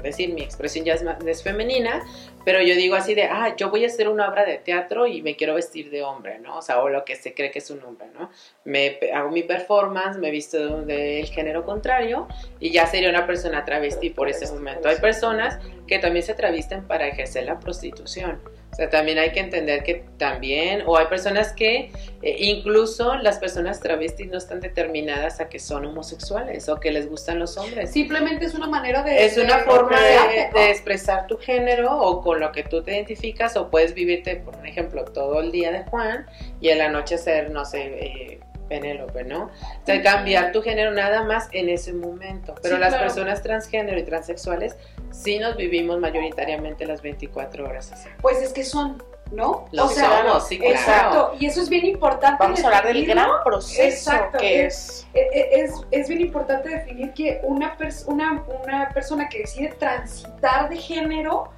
[0.02, 2.02] decir, mi expresión ya es, es femenina,
[2.44, 5.20] pero yo digo así de, ah, yo voy a hacer una obra de teatro y
[5.22, 6.56] me quiero vestir de hombre, ¿no?
[6.56, 8.30] O sea, o lo que se cree que es un hombre, ¿no?
[8.64, 12.26] Me hago mi performance, me visto de- del género contrario
[12.60, 14.88] y ya sería una persona travesti por ese momento.
[14.88, 18.40] Hay personas que también se travisten para ejercer la prostitución.
[18.78, 21.90] O sea, también hay que entender que también, o hay personas que,
[22.22, 27.10] eh, incluso las personas travestis no están determinadas a que son homosexuales o que les
[27.10, 27.90] gustan los hombres.
[27.90, 29.26] Simplemente es una manera de...
[29.26, 33.68] Es una forma de- expresar tu género o con lo que tú te identificas o
[33.68, 36.26] puedes vivirte, por ejemplo, todo el día de Juan
[36.60, 39.44] y en la noche ser, no sé, eh, Penélope, ¿no?
[39.44, 39.50] O
[39.86, 42.54] sea, cambiar tu género nada más en ese momento.
[42.62, 43.04] Pero Sí, las claro.
[43.04, 44.76] personas transgénero y transexuales
[45.10, 48.08] sí nos vivimos mayoritariamente las 24 horas así.
[48.20, 49.02] Pues es que son,
[49.32, 49.66] ¿no?
[49.72, 50.74] Lo o sea, somos, sí, claro.
[50.74, 52.36] Exacto, y eso es bien importante.
[52.38, 55.06] Vamos a hablar del gran proceso Exacto, que es- es.
[55.14, 59.68] Eh, eh, Es, es bien importante definir que una, pers- una, una persona que decide
[59.78, 61.48] transitar de género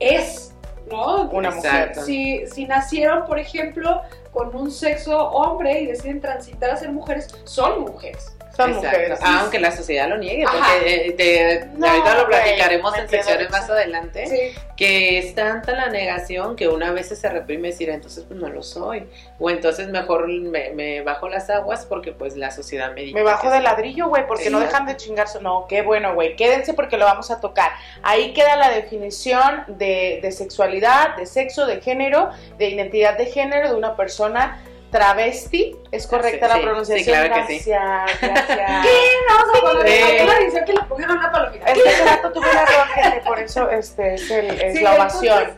[0.00, 0.52] es,
[0.90, 1.28] ¿no?
[1.30, 1.94] Una mujer.
[1.94, 7.34] Si, si nacieron, por ejemplo, con un sexo hombre y deciden transitar a ser mujeres,
[7.44, 8.36] son mujeres.
[8.56, 8.88] Son Exacto.
[8.88, 9.18] mujeres.
[9.22, 10.56] Aunque la sociedad lo niegue, Ajá.
[10.56, 14.26] porque eh, te- No, ahorita lo platicaremos en secciones más adelante.
[14.26, 14.60] Sí.
[14.76, 18.62] que es tanta la negación que una vez se reprime decir, entonces pues no lo
[18.62, 23.14] soy, o entonces mejor me, me bajo las aguas porque pues la sociedad me dice
[23.14, 25.40] Me bajo de ladrillo, güey, porque no dejan de chingarse.
[25.40, 26.36] No, qué bueno, güey.
[26.36, 27.70] Quédense porque lo vamos a tocar.
[28.02, 33.68] Ahí queda la definición de, de sexualidad, de sexo, de género, de identidad de género
[33.70, 34.60] de una persona
[34.96, 35.76] travesti.
[35.90, 37.04] ¿Es correcta Sí, la pronunciación?
[37.04, 37.70] sí, claro que sí.
[37.70, 38.70] Gracias, gracias.
[39.28, 41.66] Vamos a poner la edición que le pongan una palomita.
[41.66, 44.82] Es que hace rato tuve un error, gente, por eso este, es, el- es Sí,
[44.82, 45.38] la ovación.
[45.38, 45.56] entonces,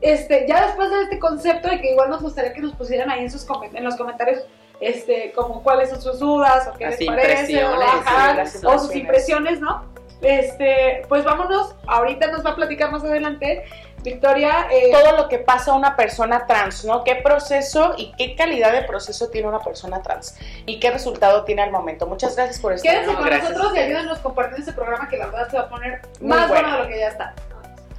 [0.00, 3.20] este, ya después de este concepto y que igual nos gustaría que nos pusieran ahí
[3.20, 4.42] en sus en los comentarios
[4.80, 8.94] este como cuáles son sus dudas o qué Las les parece o, ajá, o sus
[8.94, 8.96] impresiones.
[8.96, 9.84] impresiones, ¿no?
[10.20, 13.64] Este, pues vámonos, ahorita nos va a platicar más adelante
[14.04, 17.02] Victoria eh, Todo lo que pasa a una persona trans, ¿no?
[17.02, 20.36] ¿Qué proceso y qué calidad de proceso tiene una persona trans?
[20.66, 22.06] ¿Y qué resultado tiene al momento?
[22.06, 23.50] Muchas gracias por estar Quédense No, con gracias.
[23.50, 26.48] nosotros y ayúdenos compartiendo este programa que la verdad se va a poner Muy más
[26.48, 26.62] bueno.
[26.68, 26.76] bueno.
[26.76, 27.34] de lo que ya está.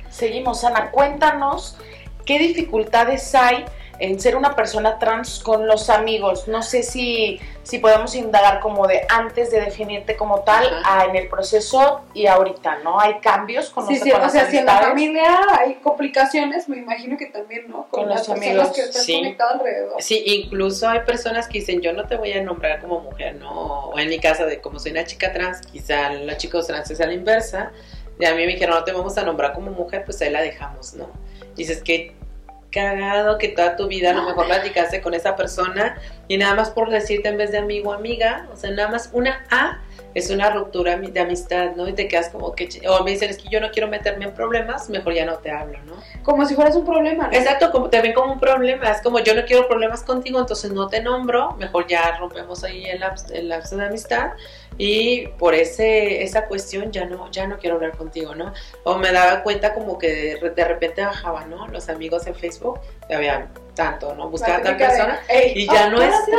[0.10, 1.78] Seguimos, Ana, cuéntanos
[2.26, 3.66] qué dificultades hay
[4.00, 6.48] en ser una persona trans con los amigos.
[6.48, 11.16] No sé si, si podemos indagar como de antes de definirte como tal, a en
[11.16, 13.00] el proceso y ahorita, ¿no?
[13.00, 16.68] ¿Hay cambios con, Sí, los, sí, con o sea, si en la familia hay complicaciones,
[16.68, 17.88] me imagino que también, ¿no?
[17.90, 19.16] Con las los personas amigos, que están sí.
[19.18, 20.02] conectadas alrededor.
[20.02, 23.52] Sí, incluso hay personas que dicen, yo no te voy a nombrar como mujer, ¿no?
[23.90, 27.02] O en mi caso, de como soy una chica trans, quizá los chicos trans es
[27.02, 27.72] a la inversa.
[28.18, 30.42] Y a mí me dijeron, no te vamos a nombrar como mujer, pues ahí la
[30.42, 31.10] dejamos, ¿no?
[31.56, 32.14] Dices que
[32.76, 36.70] cagado que toda tu vida a lo mejor platicaste con esa persona y nada más
[36.72, 39.80] por decirte en vez de amigo amiga, o sea, nada más una A
[40.16, 41.88] es una ruptura de amistad, ¿no?
[41.90, 44.34] Y te quedas como que, o me dicen, es que yo no quiero meterme en
[44.34, 45.94] problemas, mejor ya no te hablo, ¿no?
[46.24, 47.34] Como si fueras un problema, ¿no?
[47.34, 50.72] Exacto, como te ven como un problema, es como yo no quiero problemas contigo, entonces
[50.72, 53.02] no te nombro, mejor ya rompemos ahí el
[53.50, 54.32] lapso, de amistad
[54.78, 58.54] y por ese esa cuestión ya no ya no quiero hablar contigo, ¿no?
[58.86, 61.68] O me daba cuenta como que de repente bajaba, ¿no?
[61.68, 62.80] Los amigos en Facebook,
[63.14, 64.30] había tanto, ¿no?
[64.30, 66.32] Buscaba a tal de, persona "Ey, y ya ah, no ¿qué está.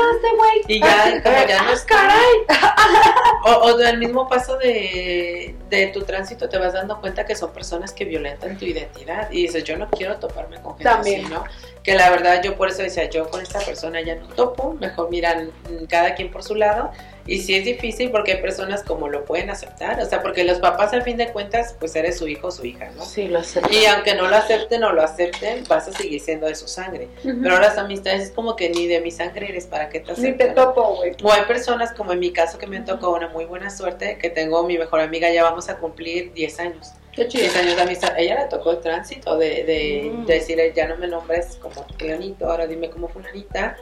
[0.66, 2.74] y ya como ya no ¡Ah, está.
[3.44, 7.52] O, o del mismo paso de, de tu tránsito te vas dando cuenta que son
[7.52, 11.24] personas que violentan tu identidad y dices, yo no quiero toparme con gente También.
[11.26, 11.44] así, ¿no?
[11.84, 15.10] Que la verdad yo por eso decía, yo con esta persona ya no topo, mejor
[15.10, 15.52] miran
[15.88, 16.90] cada quien por su lado
[17.26, 20.58] y sí es difícil porque hay personas como lo pueden aceptar, o sea, porque los
[20.58, 23.04] papás al fin de cuentas pues eres su hijo o su hija, ¿no?
[23.04, 23.68] Sí, lo acepto.
[23.72, 27.08] Y aunque no lo acepten o lo acepten, vas a seguir siendo de su sangre.
[27.22, 30.12] Pero las amistades es como que ni de mi sangre eres para que te Ni
[30.12, 30.48] acepten.
[30.48, 31.12] te topo, güey.
[31.22, 34.30] O hay personas como en mi caso que me tocó una muy buena suerte, que
[34.30, 36.92] tengo mi mejor amiga, ya vamos a cumplir 10 años.
[37.12, 37.44] Qué chido.
[37.44, 38.12] 10 años de amistad.
[38.18, 40.26] Ella le tocó el tránsito de, de, Mm.
[40.26, 43.76] de decirle, ya no me nombres como fulanito, ahora dime como fulanita.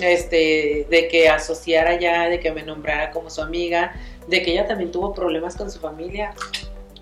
[0.00, 3.92] Este, de que asociara ya, de que me nombrara como su amiga,
[4.28, 6.34] de que ella también tuvo problemas con su familia.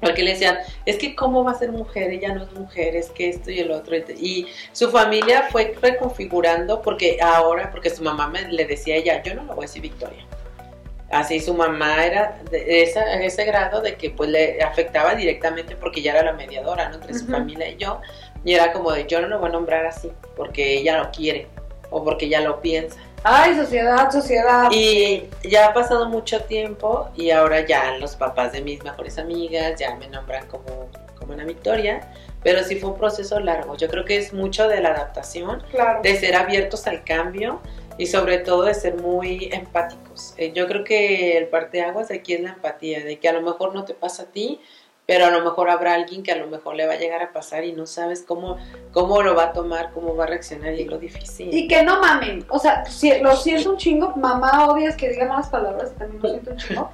[0.00, 3.08] Porque le decían, es que cómo va a ser mujer, ella no es mujer, es
[3.10, 3.96] que esto y el otro.
[3.96, 9.22] Y su familia fue reconfigurando porque ahora, porque su mamá me, le decía a ella,
[9.22, 10.24] yo no le voy a decir Victoria.
[11.10, 15.76] Así su mamá era de esa, en ese grado de que pues le afectaba directamente
[15.76, 16.96] porque ya era la mediadora, ¿no?
[16.96, 18.00] Entre su familia y yo.
[18.44, 21.48] Y era como de, yo no lo voy a nombrar así porque ella lo quiere
[21.90, 22.98] o porque ella lo piensa.
[23.22, 24.68] Ay, sociedad, sociedad.
[24.70, 29.78] Y ya ha pasado mucho tiempo y ahora ya los papás de mis mejores amigas
[29.80, 32.08] ya me nombran como, como una Victoria,
[32.44, 33.76] pero sí fue un proceso largo.
[33.76, 36.02] Yo creo que es mucho de la adaptación, Claro.
[36.02, 37.60] de ser abiertos al cambio
[37.98, 40.34] y sobre todo de ser muy empáticos.
[40.36, 43.40] Eh, yo creo que el parteaguas de aquí es la empatía, de que a lo
[43.42, 44.60] mejor no te pasa a ti,
[45.06, 47.32] pero a lo mejor habrá alguien que a lo mejor le va a llegar a
[47.32, 48.58] pasar y no sabes cómo,
[48.92, 51.54] cómo lo va a tomar, cómo va a reaccionar y es lo difícil.
[51.54, 52.44] Y que no mamen.
[52.48, 54.14] O sea, si, lo siento un chingo.
[54.16, 56.90] Mamá odias que diga malas palabras y también lo siento un chingo.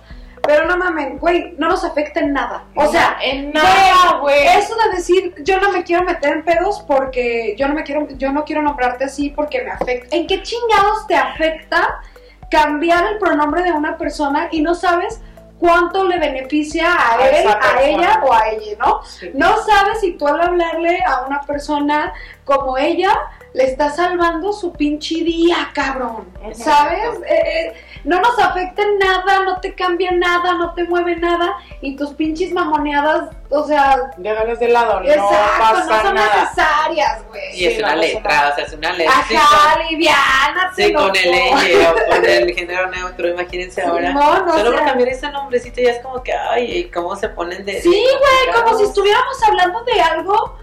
[0.46, 2.64] Pero no mamen, güey, no nos afecta en nada.
[2.74, 4.44] O sea, en nada, güey.
[4.58, 8.08] eso de decir, yo no me quiero meter en pedos porque yo no me quiero,
[8.18, 10.14] yo no quiero nombrarte así porque me afecta.
[10.14, 12.00] ¿En qué chingados te afecta
[12.50, 15.20] cambiar el pronombre de una persona y no sabes
[15.62, 19.00] cuánto le beneficia a él, a ella o a ella, ¿no?
[19.04, 19.30] Sí.
[19.32, 22.12] No sabes si tú al hablarle a una persona
[22.44, 23.16] como ella
[23.54, 26.26] le estás salvando su pinche día, cabrón.
[26.54, 27.18] ¿Sabes?
[27.28, 31.94] Eh, eh, no nos afecta nada, no te cambia nada, no te mueve nada y
[31.94, 36.42] tus pinches mamoneadas, o sea, Déjalas de lado, no exacto, pasa no son nada.
[36.42, 37.50] necesarias, güey.
[37.52, 39.14] Y Sí, es una no, letra, o sea, es una letra.
[39.28, 44.12] Sí, Ajá, con- liviánate, Sí, con el ella o con el género neutro, imagínense ahora.
[44.12, 47.64] No, no, Solo por cambiar ese nombrecito ya es como que, ay, ¿cómo se ponen
[47.66, 47.82] de.
[47.82, 50.56] Sí, güey, como si estuviéramos hablando de algo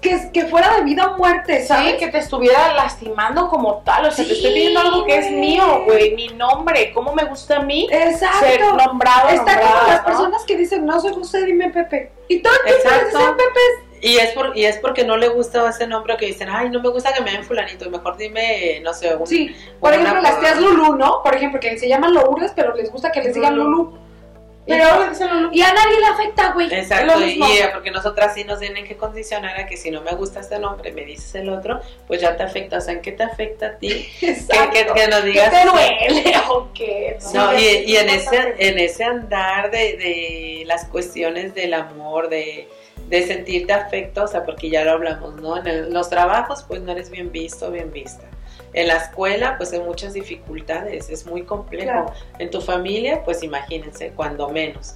[0.00, 1.94] que, que fuera de vida o muerte, Sí, ¿sabes?
[1.96, 4.06] que te estuviera lastimando como tal.
[4.06, 6.14] O sea, te Sí, estoy pidiendo algo que es mío, güey.
[6.14, 6.92] Mi nombre.
[6.92, 8.38] ¿Cómo me gusta a mí Exacto.
[8.40, 10.04] ser nombrado, Está como las ¿no?
[10.06, 12.12] personas que dicen, no soy José, dime Pepe.
[12.28, 13.60] Y todo el tiempo dicen Pepe.
[14.02, 16.80] Y es, por, y es porque no le gusta ese nombre que dicen, ay, no
[16.80, 20.40] me gusta que me den fulanito, mejor dime, no sé, un, Sí, por ejemplo, las
[20.40, 21.22] tías Lulú, ¿no?
[21.22, 23.70] Por ejemplo, que se llaman Lourdes, pero les gusta que les digan Lulú.
[23.70, 23.98] Lulú.
[24.66, 24.84] Y Pero,
[25.52, 26.66] y a nadie le afecta, güey.
[26.66, 27.48] Es Exacto, lo y, mismo.
[27.48, 30.40] y, eh, porque nosotras sí nos tienen que condicionar a que si no me gusta
[30.40, 32.76] este nombre, me dices el otro, pues ya te afecta.
[32.76, 34.06] O sea, ¿en qué te afecta a ti?
[34.20, 34.70] Que, Exacto.
[34.72, 35.50] que, que nos ¿Qué digas.
[35.50, 37.18] te duele o qué?
[37.34, 42.28] No, Sí, y, y en, ese, en ese andar de, de las cuestiones del amor,
[42.28, 42.68] de,
[43.08, 45.56] de sentirte afecto, o sea, porque ya lo hablamos, ¿no?
[45.56, 48.24] En el- los trabajos, pues no eres bien visto, bien vista.
[48.72, 51.84] En la escuela, pues hay muchas dificultades, es muy complejo.
[51.84, 52.12] Claro.
[52.38, 54.94] En tu familia, pues imagínense, cuando menos.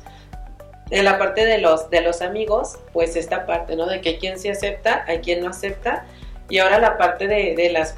[0.90, 3.86] En la parte de los, de los amigos, pues esta parte, ¿no?
[3.86, 6.06] De que hay quien se acepta, hay quien no acepta.
[6.48, 7.96] Y ahora la parte de, de las,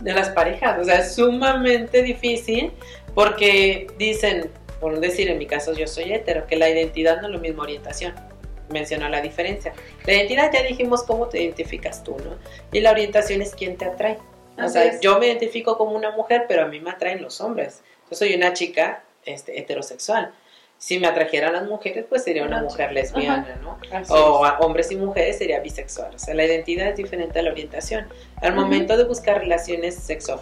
[0.00, 2.72] de las parejas, o sea, es sumamente difícil
[3.14, 7.32] porque dicen, por decir en mi caso yo soy hetero, que la identidad no es
[7.32, 8.14] lo mismo orientación.
[8.70, 9.72] Menciona la diferencia.
[10.04, 12.36] La identidad ya dijimos cómo te identificas tú, ¿no?
[12.72, 14.18] Y la orientación es quién te atrae.
[14.62, 15.00] O sea, es.
[15.00, 17.82] yo me identifico como una mujer, pero a mí me atraen los hombres.
[18.10, 20.32] Yo soy una chica este, heterosexual.
[20.78, 23.78] Si me atrajeran las mujeres, pues sería una Una mujer lesbiana, ¿no?
[23.90, 26.14] Así O a hombres y mujeres sería bisexual.
[26.14, 28.06] O sea, la identidad es diferente a la orientación.
[28.42, 30.40] Al momento de buscar relaciones sexo,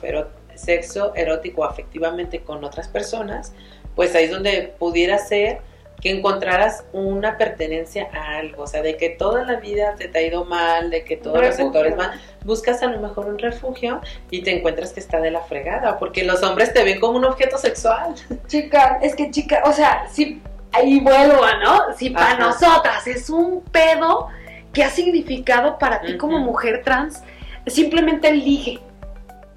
[0.55, 3.53] sexo erótico afectivamente con otras personas,
[3.95, 5.61] pues ahí es donde pudiera ser
[6.03, 10.21] que encontraras una pertenencia a algo, o sea, de que toda la vida te ha
[10.21, 14.43] ido mal, de que todos los sectores van, buscas a lo mejor un refugio y
[14.43, 17.57] te encuentras que está de la fregada, porque los hombres te ven como un objeto
[17.57, 18.17] sexual.
[18.49, 21.97] Chica, es que chica, o sea, si ahí vuelvo, ¿no?
[21.97, 22.39] Si para Ajá.
[22.39, 24.27] nosotras es un pedo
[24.73, 27.23] que ha significado para ti como mujer trans,
[27.67, 28.81] simplemente el ligue,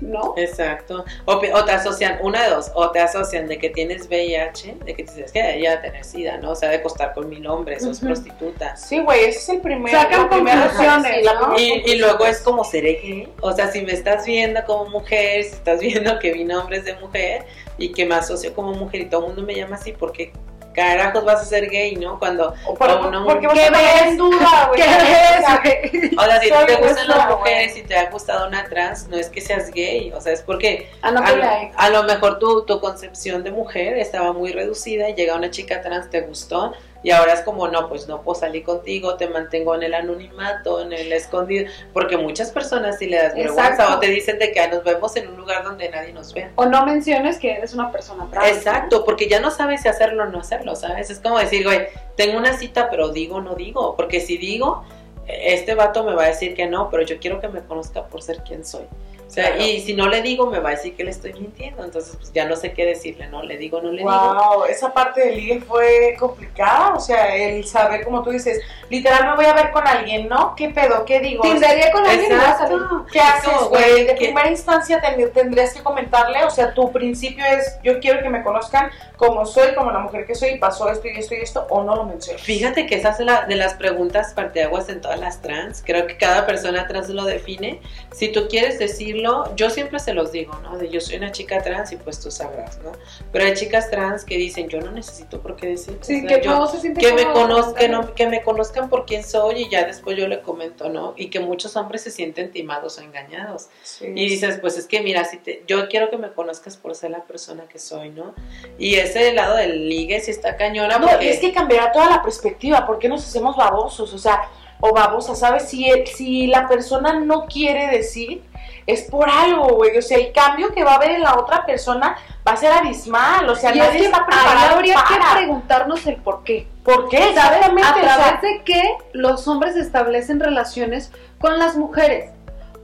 [0.02, 0.34] ¿no?
[0.38, 1.06] Exacto.
[1.26, 5.04] O, te asocian, una de dos, o te asocian de que tienes VIH, de que
[5.04, 6.52] dices que ella tener SIDA, ¿no?
[6.52, 8.08] O sea, de acostar con mil hombres, es Ujú.
[8.08, 8.76] prostituta.
[8.76, 9.92] Sí, güey, ese es el primer.
[9.92, 11.26] Sacan conclusiones,
[11.58, 13.34] Y, y luego es como seré gay.
[13.42, 16.86] O sea, si me estás viendo como mujer, si estás viendo que mi nombre es
[16.86, 17.46] de mujer
[17.78, 20.32] y que me asocio como mujer y todo el mundo me llama así, porque
[20.76, 22.20] carajos vas a ser gay, ¿no?
[22.20, 24.02] Cuando, O por- o no- porque ¿Qué ves?
[24.04, 24.82] en duda, güey.
[24.82, 26.16] ¿Qué O sea, ves, güey?
[26.18, 29.18] o sea, si Soy te gustan las mujeres y te ha gustado una trans, no
[29.18, 32.66] es que seas gay, o sea, es porque Ah, no, a, a lo mejor tu,
[32.66, 36.74] tu concepción de mujer estaba muy reducida y llega una chica trans, te gustó
[37.06, 40.82] y ahora es como, no, pues no puedo salir contigo, te mantengo en el anonimato,
[40.82, 43.94] en el escondido, porque muchas personas sí le das vergüenza Exacto.
[43.98, 46.52] o te dicen de que "Ay, nos vemos en un lugar donde nadie nos vea.
[46.56, 48.50] O no menciones que eres una persona trans.
[48.50, 48.56] ¿no?
[48.56, 51.12] Exacto, porque ya no sabes si hacerlo o no hacerlo, ¿sabes?
[51.12, 54.84] Es como decir, güey, tengo una cita, pero digo o no digo, porque si digo,
[55.28, 58.24] este vato me va a decir que no, pero yo quiero que me conozca por
[58.24, 58.86] ser quien soy.
[59.28, 59.64] O sea, Claro.
[59.64, 62.32] y si no le digo, me va a decir que le estoy mintiendo, entonces pues
[62.32, 63.42] ya no sé qué decirle, ¿no?
[63.44, 64.10] Le digo no le digo.
[64.12, 69.28] Wow, esa parte del ligue fue complicada, o sea, el saber, como tú dices, literal
[69.30, 70.54] me voy a ver con alguien, ¿no?
[70.56, 71.04] ¿Qué pedo?
[71.06, 71.42] ¿Qué digo?
[71.42, 72.74] Tindería con alguien y vas a ver.
[72.78, 73.06] Exacto.
[73.12, 74.06] ¿Qué haces, güey?
[74.06, 78.22] De que- primera instancia ten- tendrías que comentarle, o sea, tu principio es, yo quiero
[78.22, 81.34] que me conozcan como soy, como la mujer que soy, y pasó esto y esto
[81.34, 82.42] y esto, o no lo mencionas.
[82.44, 85.82] Fíjate que esa es la, de las preguntas parteaguas en todas las trans.
[85.86, 87.82] Creo que cada persona trans lo define.
[88.14, 89.25] Si tú quieres decirlo,
[89.56, 90.78] yo siempre se los digo, ¿no?
[90.78, 92.92] De yo soy una chica trans y pues tú sabrás, ¿no?
[93.32, 95.98] Pero hay chicas trans que dicen, yo no necesito por qué decir.
[96.02, 98.02] Sí, que no se siente que me, conozcan, que, ¿no?
[98.02, 101.14] no- que me conozcan por quién soy y ya después yo le comento, ¿no?
[101.18, 103.68] Y que muchos hombres se sienten timados o engañados.
[104.02, 107.12] Y dices, pues es que mira, si te, yo quiero que me conozcas por ser
[107.12, 108.34] la persona que soy, ¿no?
[108.78, 111.30] Y ese lado del ligue sí está cañona No, porque...
[111.30, 114.14] es que cambiará toda la perspectiva, ¿por qué nos hacemos babosos?
[114.14, 114.50] O sea,
[114.82, 115.64] o babosas, ¿sabes?
[115.70, 118.44] Si, si la persona no quiere decir,
[118.88, 119.98] es por algo, güey.
[119.98, 122.17] O sea, el cambio que va a haber en la otra persona
[122.48, 125.08] va a ser abismal, o sea, y nadie es que está preparado habría para.
[125.08, 126.67] que preguntarnos el por qué.
[126.84, 127.17] ¿Por qué?
[127.34, 127.58] ¿Sabes?
[127.58, 132.32] Exactamente, A o sea, través de qué los hombres establecen relaciones con las mujeres.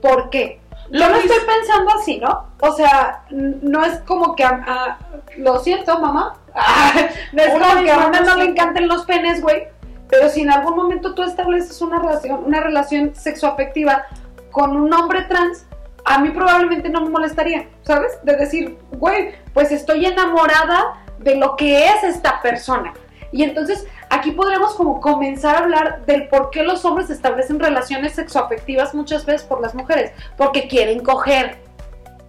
[0.00, 0.60] ¿Por qué?
[0.90, 2.48] Yo lo estoy pensando así, ¿no?
[2.60, 4.98] O sea, no es como que a, a-
[5.38, 6.34] lo siento, mamá.
[7.32, 9.68] no es Una como que a una no le encanten los penes, güey.
[10.10, 14.04] Pero si en algún momento tú estableces una relación, una relación sexoafectiva
[14.50, 15.64] con un hombre trans,
[16.04, 18.12] a mí probablemente no me molestaría, ¿sabes?
[18.22, 22.92] De decir, güey, pues estoy enamorada de lo que es esta persona.
[23.30, 28.12] Y entonces aquí podríamos como comenzar a hablar del por qué los hombres establecen relaciones
[28.12, 31.56] sexoafectivas muchas veces por las mujeres, porque quieren coger,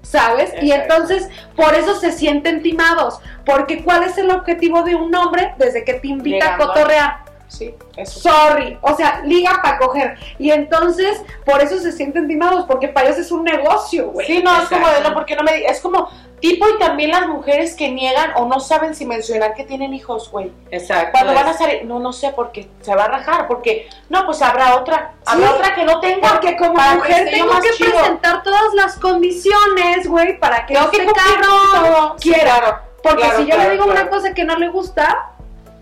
[0.01, 0.53] ¿sabes?
[0.61, 5.53] Y entonces por eso se sienten timados, porque ¿cuál es el objetivo de un hombre
[5.57, 7.22] desde que te invita Llegando a cotorrear?
[7.57, 8.19] Sí, eso.
[8.19, 10.17] Sorry, o sea, liga para coger.
[10.39, 14.27] Y entonces por eso se sienten timados, porque para ellos es un negocio, güey.
[14.27, 17.27] Sí, no, es como de no, porque no me es como tipo y también las
[17.27, 20.51] mujeres que niegan o no saben si mencionar que tienen hijos, güey.
[20.71, 21.11] Exacto.
[21.13, 24.41] Cuando van a salir, no, no sé, porque se va a rajar, porque no, pues
[24.41, 26.29] habrá otra, habrá otra que no tenga.
[26.31, 27.91] Porque como que mujer yo tengo que chido.
[27.91, 32.13] presentar todas las condiciones, güey, para que Tengo que este cumplir cabrón.
[32.17, 32.43] Sí, quiera.
[32.59, 32.77] claro.
[33.01, 35.31] Porque Claro, si yo claro, le digo una cosa que no le gusta,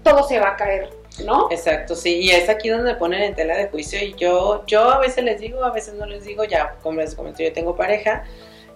[0.03, 0.89] todo se va a caer,
[1.25, 1.47] ¿no?
[1.51, 4.99] Exacto, sí, y es aquí donde ponen en tela de juicio y yo, yo a
[4.99, 8.23] veces les digo, a veces no les digo, ya como les comenté, yo tengo pareja,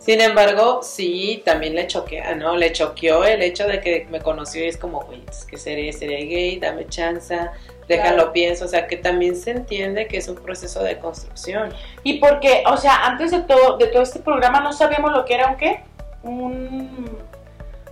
[0.06, 2.56] sin embargo, sí, también le choquea, ¿no?
[2.56, 5.92] Le choqueó el hecho de que me conoció y es como, güey, es que seré,
[5.94, 7.36] seré gay, dame chance,
[7.88, 8.32] déjalo Claro.
[8.32, 11.74] pienso, o sea, que también se entiende que es un proceso de construcción.
[12.04, 15.34] Y porque, o sea, antes de todo, de todo este programa no sabíamos lo que
[15.34, 15.80] era un qué.
[16.22, 17.18] Un.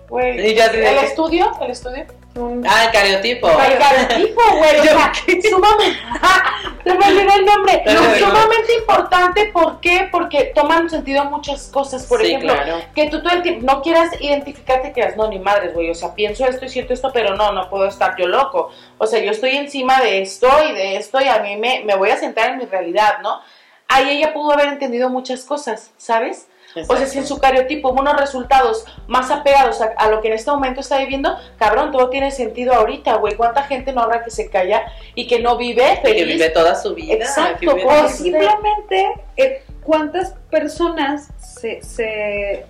[0.08, 0.52] Güey.
[0.52, 1.52] ¿El estudio?
[1.62, 2.06] ¿El estudio?
[2.36, 2.66] Un.
[2.68, 3.48] Ah, el cariotipo.
[3.48, 4.80] El cariotipo, güey.
[4.80, 5.14] O sea,
[5.52, 6.00] sumamente.
[6.84, 7.84] Se me olvidó el nombre.
[7.86, 8.16] No, No, no, no.
[8.18, 10.10] sumamente importante, ¿por qué?
[10.12, 12.06] Porque toman sentido muchas cosas.
[12.06, 12.82] Por sí, ejemplo, claro.
[12.94, 15.96] que tú todo el tiempo no quieras identificarte que eres, no, ni madres, güey, o
[15.96, 18.72] sea, pienso esto y siento esto, pero no, no puedo estar yo loco.
[18.98, 21.96] O sea, yo estoy encima de esto y de esto y a mí me, me
[21.96, 23.40] voy a sentar en mi realidad, ¿no?
[23.88, 26.48] Ahí ella pudo haber entendido muchas cosas, ¿sabes?
[26.88, 30.30] O sea, si en su cariotipo hubo unos resultados más apegados a, a lo que
[30.30, 33.36] en este momento está viviendo, cabrón, todo tiene sentido ahorita, güey.
[33.36, 34.84] ¿Cuánta gente no habrá que se calla
[35.16, 36.26] y que no vive que feliz?
[36.26, 37.14] vive toda su vida.
[37.14, 42.66] Exacto, que o simplemente, eh, ¿cuántas personas se, se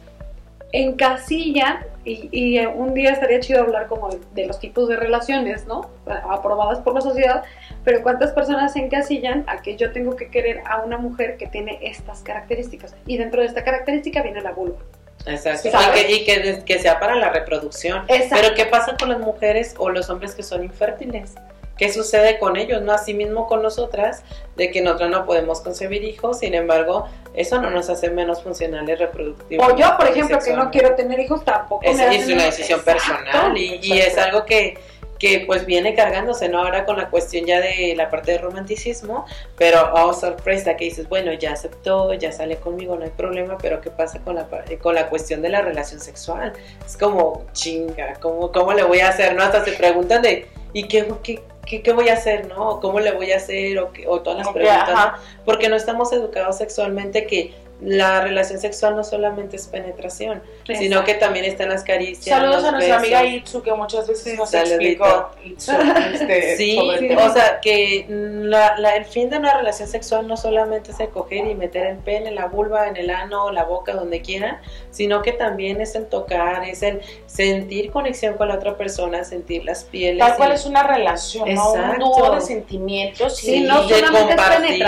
[0.71, 1.92] encasillan?
[2.05, 5.89] Y, y, un día estaría chido hablar como de, de los tipos de relaciones, ¿no?
[6.05, 7.43] Aprobadas por la sociedad,
[7.85, 11.47] pero ¿cuántas personas se encasillan a que yo tengo que querer a una mujer que
[11.47, 12.95] tiene estas características?
[13.05, 14.79] Y dentro de esta característica viene la vulva.
[15.25, 15.71] Exacto.
[15.71, 16.03] ¿Sabes?
[16.09, 18.03] Y, que, y que, que sea para la reproducción.
[18.07, 18.35] Exacto.
[18.41, 21.35] Pero ¿qué pasa con las mujeres o los hombres que son infértiles?
[21.77, 22.81] ¿Qué sucede con ellos?
[22.83, 24.23] No así mismo con nosotras,
[24.55, 28.99] de que nosotros no podemos concebir hijos, sin embargo, eso no nos hace menos funcionales
[28.99, 29.67] reproductivos.
[29.67, 32.79] O yo, por ejemplo, que no quiero tener hijos, tampoco Es, me es una decisión
[32.79, 33.13] Exacto.
[33.15, 34.77] personal y, y es algo que,
[35.17, 36.59] que pues viene cargándose, ¿no?
[36.59, 39.25] Ahora con la cuestión ya de la parte de romanticismo,
[39.57, 43.81] pero oh sorpresa que dices, bueno, ya aceptó, ya sale conmigo, no hay problema, pero
[43.81, 46.53] ¿qué pasa con la, par- con la cuestión de la relación sexual?
[46.85, 49.41] Es como, chinga, ¿cómo, cómo le voy a hacer, no?
[49.41, 52.69] Hasta se preguntan de, ¿y qué, qué, qué, qué voy a hacer, no?
[52.69, 53.77] ¿O ¿Cómo le voy a hacer?
[53.79, 55.11] O, o todas las Ok, preguntas, ¿no?
[55.45, 61.15] porque no estamos educados sexualmente que la relación sexual no solamente es penetración, sino que
[61.15, 62.37] también están las caricias.
[62.37, 63.13] Saludos a nuestra besos.
[63.19, 65.71] amiga Itsu, que muchas veces nos explicó Itsu,
[66.13, 67.09] este, Sí, sí.
[67.13, 71.09] o sea, que la- la- el fin de una relación sexual no solamente es el
[71.09, 74.61] coger y meter el pene, la vulva, en el ano, la boca, donde quieran,
[74.93, 79.65] sino que también es el tocar, es el sentir conexión con la otra persona, sentir
[79.65, 80.19] las pieles.
[80.19, 81.73] Tal cual y- es una relación, ¿no?
[81.73, 84.85] Un dúo de sentimientos Sí, y no de compartir.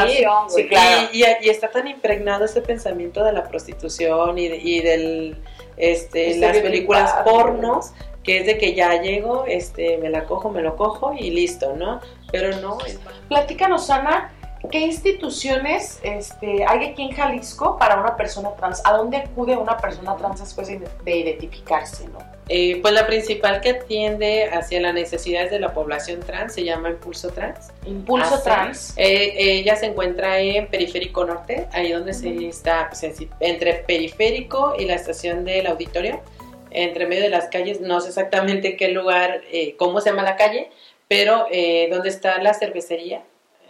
[0.50, 1.10] Sí, claro.
[1.12, 5.38] Y, y- y está tan impregnado ese pensamiento de la prostitución y, de, y del
[5.78, 7.92] este, las películas pornos
[8.24, 11.76] que es de que ya llego, este, me la cojo, me lo cojo y listo,
[11.76, 12.02] ¿no?
[12.32, 14.34] Pero no, es Platícanos, Ana,
[14.72, 18.82] ¿qué instituciones este, hay aquí en Jalisco para una persona trans?
[18.86, 22.20] ¿A dónde acude una persona trans después de, de identificarse, no?
[22.48, 26.90] Eh, pues la principal que atiende hacia las necesidades de la población trans se llama
[26.92, 27.72] Impulso Trans.
[27.88, 28.44] Impulso Ah, sí.
[28.44, 28.94] trans.
[28.98, 34.76] Eh, ella se encuentra en Periférico Norte, ahí donde se está, pues, en- entre Periférico
[34.78, 36.22] y la estación del auditorio,
[36.70, 40.22] entre medio de las calles, no sé exactamente en qué lugar, eh, cómo se llama
[40.22, 40.70] la calle,
[41.08, 43.24] pero eh, donde está la cervecería,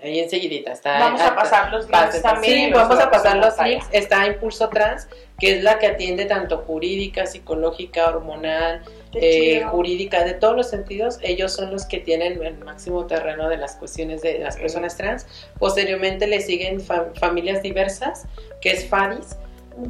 [0.05, 0.99] ahí enseguidita está.
[0.99, 2.67] Vamos a pasar los links también.
[2.67, 3.85] Sí, vamos a pasar los links.
[3.91, 5.07] Está Impulso Trans,
[5.39, 8.81] que es la que atiende tanto jurídica, psicológica, hormonal,
[9.13, 11.19] eh, jurídica, de todos los sentidos.
[11.21, 15.25] Ellos son los que tienen el máximo terreno de las cuestiones de las personas trans.
[15.59, 18.25] Posteriormente le siguen fa- familias diversas,
[18.61, 19.37] que es FADIS.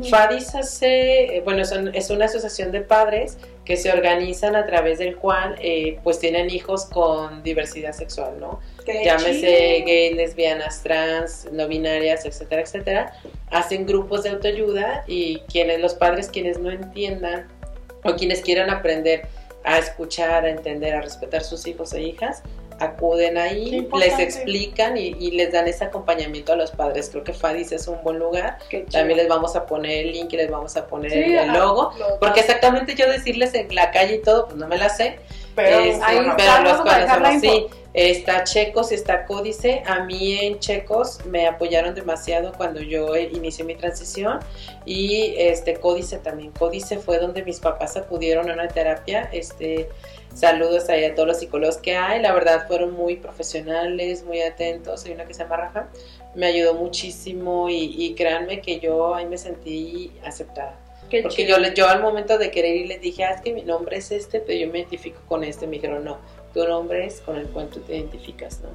[0.09, 4.99] FADIS hace, eh, bueno, son- es una asociación de padres que se organizan a través
[4.99, 8.59] del cual eh, pues tienen hijos con diversidad sexual, ¿no?
[8.85, 9.85] Qué Llámese chido.
[9.87, 13.13] gay, lesbianas, trans, no binarias, etcétera, etcétera.
[13.49, 17.47] Hacen grupos de autoayuda y quienes, los padres quienes no entiendan
[18.03, 19.27] o quienes quieran aprender
[19.63, 22.43] a escuchar, a entender, a respetar sus hijos e hijas,
[22.79, 27.09] acuden ahí, les explican y, y les dan ese acompañamiento a los padres.
[27.09, 28.57] Creo que FADIS es un buen lugar.
[28.91, 31.53] También les vamos a poner el link y les vamos a poner Sí, el, el
[31.53, 31.91] logo.
[31.97, 35.19] lo- Porque exactamente yo decirles en la calle y todo, pues no me la sé.
[35.55, 37.67] Pero, Este, ahí bueno, está, pero los conocemos, sí.
[37.95, 39.81] Está Checos, está Códice.
[39.85, 44.39] A mí en Checos me apoyaron demasiado cuando yo inicié mi transición.
[44.85, 46.51] Y este Códice también.
[46.51, 49.29] Códice fue donde mis papás acudieron a una terapia.
[49.31, 49.87] Este,
[50.33, 52.21] saludos ahí a todos los psicólogos que hay.
[52.21, 55.05] La verdad fueron muy profesionales, muy atentos.
[55.05, 55.87] Hay una que se llama Rafa.
[56.35, 60.84] Me ayudó muchísimo y, y créanme que yo ahí me sentí aceptada.
[61.15, 61.57] Qué Porque chido.
[61.59, 64.11] yo, yo al momento de querer ir les dije, ah, es que mi nombre es
[64.11, 65.65] este, pero yo me identifico con este.
[65.65, 66.19] Me dijeron, no,
[66.53, 68.69] tu nombre es con el cual tú te identificas, ¿no?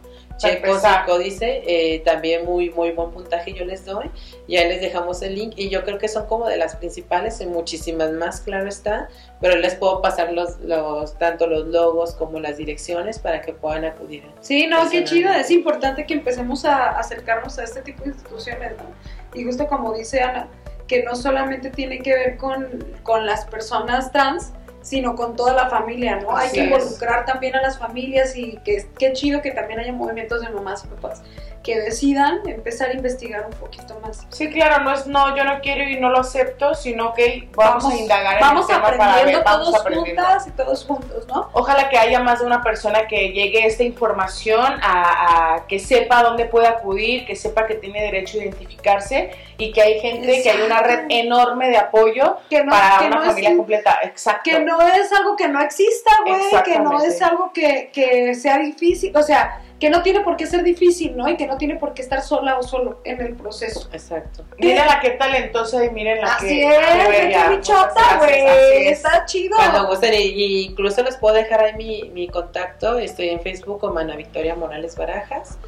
[0.49, 4.11] Y Códice, eh, también muy, muy buen puntaje yo les doy.
[4.47, 5.53] Y ahí les dejamos el link.
[5.57, 9.09] Y yo creo que son como de las principales, en muchísimas más, claro está.
[9.41, 13.85] Pero les puedo pasar los, los, tanto los logos como las direcciones para que puedan
[13.85, 14.25] acudir.
[14.41, 15.31] Sí, no, qué chido.
[15.31, 19.39] Es importante que empecemos a acercarnos a este tipo de instituciones, ¿no?
[19.39, 20.49] Y justo como dice Ana,
[20.91, 24.51] que no solamente tiene que ver con, con las personas trans,
[24.83, 26.37] sino con toda la familia, ¿no?
[26.37, 26.67] Hay que es.
[26.67, 30.85] involucrar también a las familias y que qué chido que también haya movimientos de mamás
[30.85, 31.23] y papás
[31.63, 34.27] que decidan empezar a investigar un poquito más.
[34.31, 37.85] Sí, claro, no es no, yo no quiero y no lo acepto, sino que vamos,
[37.85, 40.23] a indagar en vamos el tema para ver, vamos todos aprendiendo.
[40.23, 41.51] juntas y todos juntos, ¿no?
[41.53, 46.23] Ojalá que haya más de una persona que llegue esta información a, a que sepa
[46.23, 50.51] dónde puede acudir, que sepa que tiene derecho a identificarse y que hay gente, que
[50.51, 53.99] hay una red enorme de apoyo Que no, para que una no familia es, completa.
[54.03, 54.43] Exacto.
[54.45, 58.59] que no es algo que no exista, güey, que no es algo que, que sea
[58.59, 61.27] difícil, o sea, que no tiene por qué ser difícil, ¿no?
[61.29, 63.89] Y que no tiene por qué estar sola o solo en el proceso.
[63.93, 64.45] Exacto.
[64.59, 68.87] Miren la que talentosa y miren la Así que es, qué verdad, bichota, güey, así
[68.87, 68.93] es.
[68.99, 69.57] está chido.
[69.57, 72.99] Cuando gusten, y, y incluso les puedo dejar ahí mi, mi contacto.
[72.99, 75.59] Estoy en Facebook como Ana Victoria Morales Barajas.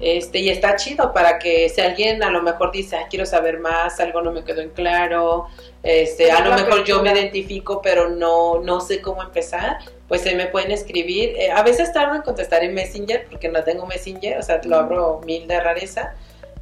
[0.00, 3.58] Este, y está chido para que si alguien a lo mejor dice, "Ah, quiero saber
[3.58, 5.46] más, algo no me quedó en claro,
[5.82, 9.78] este, a lo mejor yo me identifico, pero no, no sé cómo empezar,
[10.12, 11.34] pues se me pueden escribir.
[11.38, 14.76] Eh, a veces tardo en contestar en Messenger porque no tengo Messenger, o sea, lo
[14.76, 16.12] abro mil de rareza.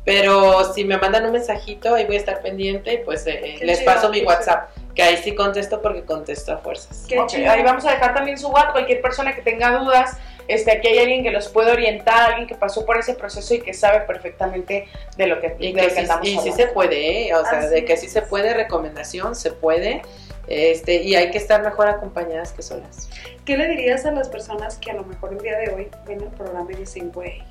[0.05, 3.65] Pero si me mandan un mensajito, ahí voy a estar pendiente y pues eh, Qué
[3.67, 7.05] les chido, paso mi WhatsApp, que ahí sí contesto porque contesto a fuerzas.
[7.09, 7.51] Qué Ok, chido.
[7.51, 10.99] ahí vamos a dejar también su WhatsApp, cualquier persona que tenga dudas, este, aquí hay
[11.01, 14.87] alguien que los puede orientar, alguien que pasó por ese proceso y que sabe perfectamente
[15.17, 16.57] de lo que, Y de que lo que sí, andamos y sí hablando.
[16.57, 17.35] se puede, ¿eh?
[17.35, 18.13] o sea, Así de que sí es.
[18.13, 20.03] se puede, recomendación, se puede,
[20.51, 23.09] este, y hay que estar mejor acompañadas que solas.
[23.45, 26.21] ¿Qué le dirías a las personas que a lo mejor el día de hoy ven
[26.21, 27.43] el programa y dicen, güey,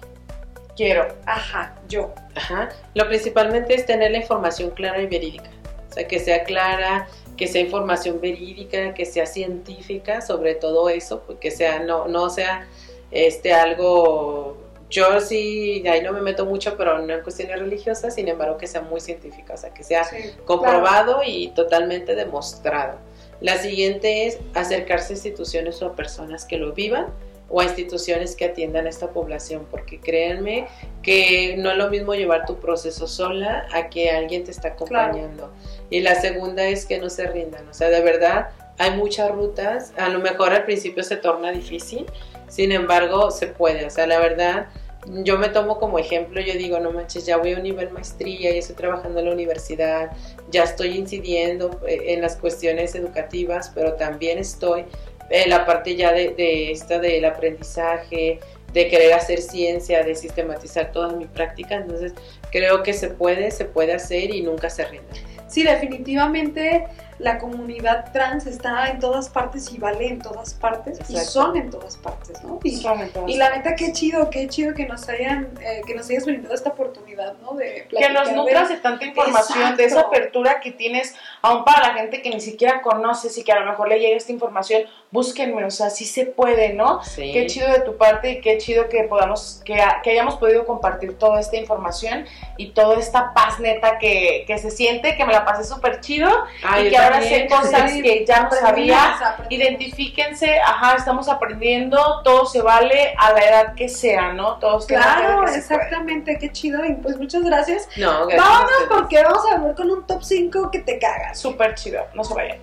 [0.75, 1.07] Quiero.
[1.25, 2.13] ajá, yo?
[2.35, 2.69] Ajá.
[2.93, 5.49] Lo principalmente es tener la información clara y verídica,
[5.89, 11.23] o sea, que sea clara, que sea información verídica, que sea científica sobre todo eso,
[11.25, 12.67] pues, que sea, no, no sea
[13.11, 14.57] este, algo...
[14.89, 18.65] Yo sí, ahí no me meto mucho, pero no en cuestiones religiosas, sin embargo que
[18.65, 22.97] sea muy científica, o sea, que sea Sí, comprobado y totalmente demostrado.
[23.39, 27.07] La siguiente es acercarse a instituciones o a personas que lo vivan
[27.49, 30.67] o a instituciones que atiendan a esta población, porque créanme
[31.01, 35.51] que no es lo mismo llevar tu proceso sola a que alguien te está acompañando.
[35.89, 39.93] Y la segunda es que no se rindan, o sea, de verdad hay muchas rutas,
[39.97, 42.05] a lo mejor al principio se torna difícil,
[42.49, 44.67] sin embargo se puede, o sea, la verdad
[45.07, 48.51] yo me tomo como ejemplo, yo digo, no manches, ya voy a un nivel maestría,
[48.51, 50.11] ya estoy trabajando en la universidad,
[50.51, 54.85] ya estoy incidiendo eh, en las cuestiones educativas, pero también estoy
[55.29, 58.39] en la parte ya de, esta del aprendizaje,
[58.73, 62.13] de querer hacer ciencia, de sistematizar toda mi práctica, entonces
[62.51, 65.07] creo que se puede, se puede hacer y nunca se rinde.
[65.47, 66.85] Sí, definitivamente
[67.19, 71.69] la comunidad trans está en todas partes y vale en todas partes y son en
[71.69, 72.59] todas partes, ¿no?
[72.63, 75.81] Y, Son en todas y la neta, qué chido, qué chido que nos hayan, eh,
[75.85, 77.53] que nos hayas brindado esta oportunidad, ¿no?
[77.55, 81.93] De que nos nutras de- tanta información, de esa apertura que tienes, aún para la
[81.93, 85.63] gente que ni siquiera conoces y que a lo mejor le llegue esta información, búsquenme,
[85.63, 87.03] o sea, sí se puede, ¿no?
[87.03, 87.31] Sí.
[87.33, 91.17] Qué chido de tu parte y qué chido que podamos, que, que hayamos podido compartir
[91.17, 92.25] toda esta información
[92.57, 96.29] y toda esta paz neta que, que se siente, que me la pasé súper chido
[96.63, 99.37] Ay, y que ahora sé cosas que ya no sabía.
[99.49, 104.55] Identifíquense, ajá, estamos aprendiendo, todo se vale a la edad que sea, ¿no?
[104.55, 106.83] Todos Claro, que exactamente, qué chido.
[106.85, 107.87] Y pues muchas gracias.
[107.97, 110.99] No, gracias Vámonos porque vamos a volver con un top 5 que te
[111.29, 111.39] cagas.
[111.39, 112.59] Súper chido, no se vayan.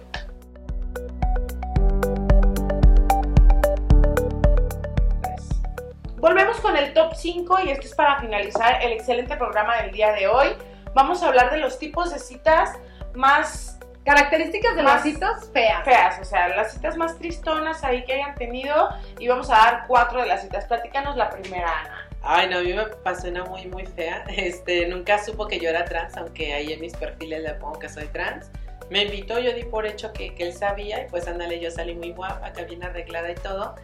[6.19, 10.13] Volvemos con el top 5 y esto es para finalizar el excelente programa del día
[10.13, 10.49] de hoy.
[10.95, 12.73] Vamos a hablar de los tipos de citas
[13.15, 15.85] más Características de las citas feas.
[15.85, 19.85] feas, o sea, las citas más tristonas ahí que hayan tenido y vamos a dar
[19.89, 20.65] cuatro de las citas.
[20.67, 22.06] Platícanos la primera, Ana.
[22.29, 24.25] Ay, no, a mí me pasó una muy, muy fea.
[24.37, 27.89] Este, nunca supo que yo era trans, aunque ahí en mis perfiles le pongo que
[27.89, 28.51] soy trans.
[28.91, 31.95] Me invitó, yo di por hecho que, que él sabía, y pues ándale, yo salí
[31.95, 33.75] muy guapa, acá bien arreglada y todo.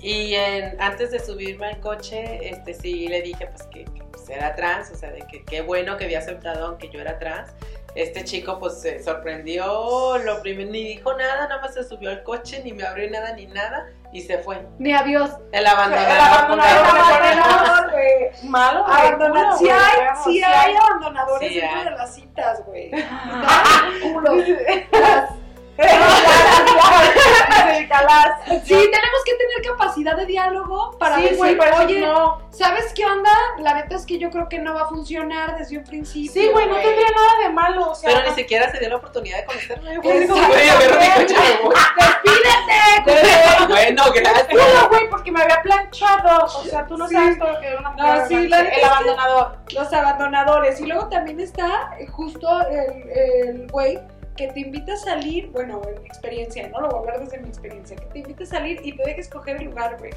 [0.00, 4.28] Y en- antes de subirme al coche, este, sí le dije pues que, que, pues,
[4.28, 7.52] era trans, o sea, de que qué bueno que había aceptado aunque yo era trans.
[7.94, 12.24] Este chico pues se sorprendió, lo primero, ni dijo nada, nada más se subió al
[12.24, 14.66] coche, ni me abrió nada ni nada, y se fue.
[14.78, 15.30] Ni adiós.
[15.52, 16.10] El abandonador.
[16.10, 18.48] El abandonador, porque- el Abandonador, güey.
[18.48, 21.84] Malo, güey, Abandona- culo, sí güey, hay, sí hay abandonadores Sí dentro hay.
[21.84, 22.90] de las citas, güey.
[24.02, 24.34] Culos.
[28.64, 32.40] Sí, tenemos que tener capacidad de diálogo para sí, decir, güey, oye, no.
[32.50, 33.30] ¿sabes qué onda?
[33.58, 36.32] La neta es que yo creo que no va a funcionar desde un principio.
[36.32, 38.10] Sí, güey, no tendría nada de malo, o sea.
[38.10, 39.96] Pero no- ni siquiera se dio la oportunidad de conocerme.
[39.98, 40.98] Güey, a ver.
[41.28, 43.04] ¡Despídete!
[43.68, 44.46] Bueno, gracias.
[44.48, 46.44] Culo, güey, porque me había planchado.
[46.46, 47.14] O sea, tú no Sí.
[47.14, 48.18] sabes todo lo que una mujer.
[48.18, 48.62] No, sí, la organiza.
[48.62, 49.56] neta es el abandonador.
[49.72, 50.80] Los abandonadores.
[50.80, 53.98] Y luego también está justo el el güey
[54.36, 57.38] que te invita a salir, bueno, en mi experiencia, no lo voy a hablar desde
[57.38, 60.12] mi experiencia, que te invita a salir y te deja escoger el lugar, güey.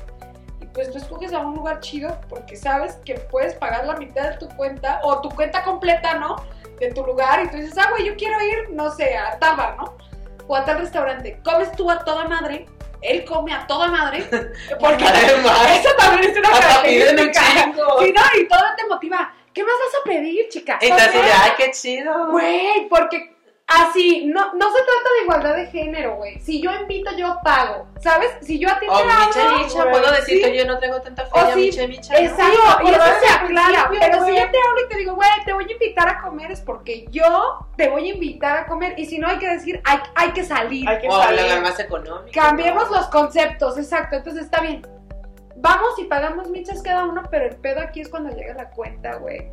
[0.59, 4.31] Y pues tú escoges a un lugar chido porque sabes que puedes pagar la mitad
[4.31, 6.35] de tu cuenta o tu cuenta completa, ¿no?
[6.79, 9.75] De tu lugar y tú dices, ah, güey, yo quiero ir, no sé, a Taba,
[9.77, 9.97] ¿no?
[10.47, 11.39] O a tal restaurante.
[11.43, 12.65] Comes tú a toda madre,
[13.01, 14.23] él come a toda madre,
[14.79, 17.41] porque Además, eso también es una característica.
[17.99, 19.33] Sí, no, y todo te motiva.
[19.53, 20.77] ¿Qué más vas a pedir, chica?
[20.79, 21.09] Comer.
[21.41, 22.31] ay, qué chido.
[22.31, 23.36] Güey, porque
[23.67, 26.39] así, no, no se trata de igualdad de género, güey.
[26.39, 27.87] Si yo invito, yo pago.
[27.99, 28.29] ¿Sabes?
[28.41, 30.41] Si yo a ti te O micha hablo, micha, güey, puedo decir sí.
[30.43, 32.13] que yo no traigo tanta O feria, sí, micha micha.
[32.13, 32.19] ¿no?
[32.19, 33.89] Exacto, y eso se aclara.
[33.89, 36.51] Pero si yo te hablo y te digo, güey, te voy a invitar a comer,
[36.51, 38.97] es porque yo te voy a invitar a comer.
[38.97, 40.87] Y si no, hay que decir, hay, hay que salir.
[40.87, 41.41] Hay que O salir.
[41.41, 42.41] la más económica.
[42.41, 42.97] Cambiemos ¿no?
[42.97, 44.15] los conceptos, exacto.
[44.15, 44.85] Entonces está bien.
[45.57, 49.15] Vamos y pagamos michas cada uno, pero el pedo aquí es cuando llega la cuenta,
[49.15, 49.49] güey.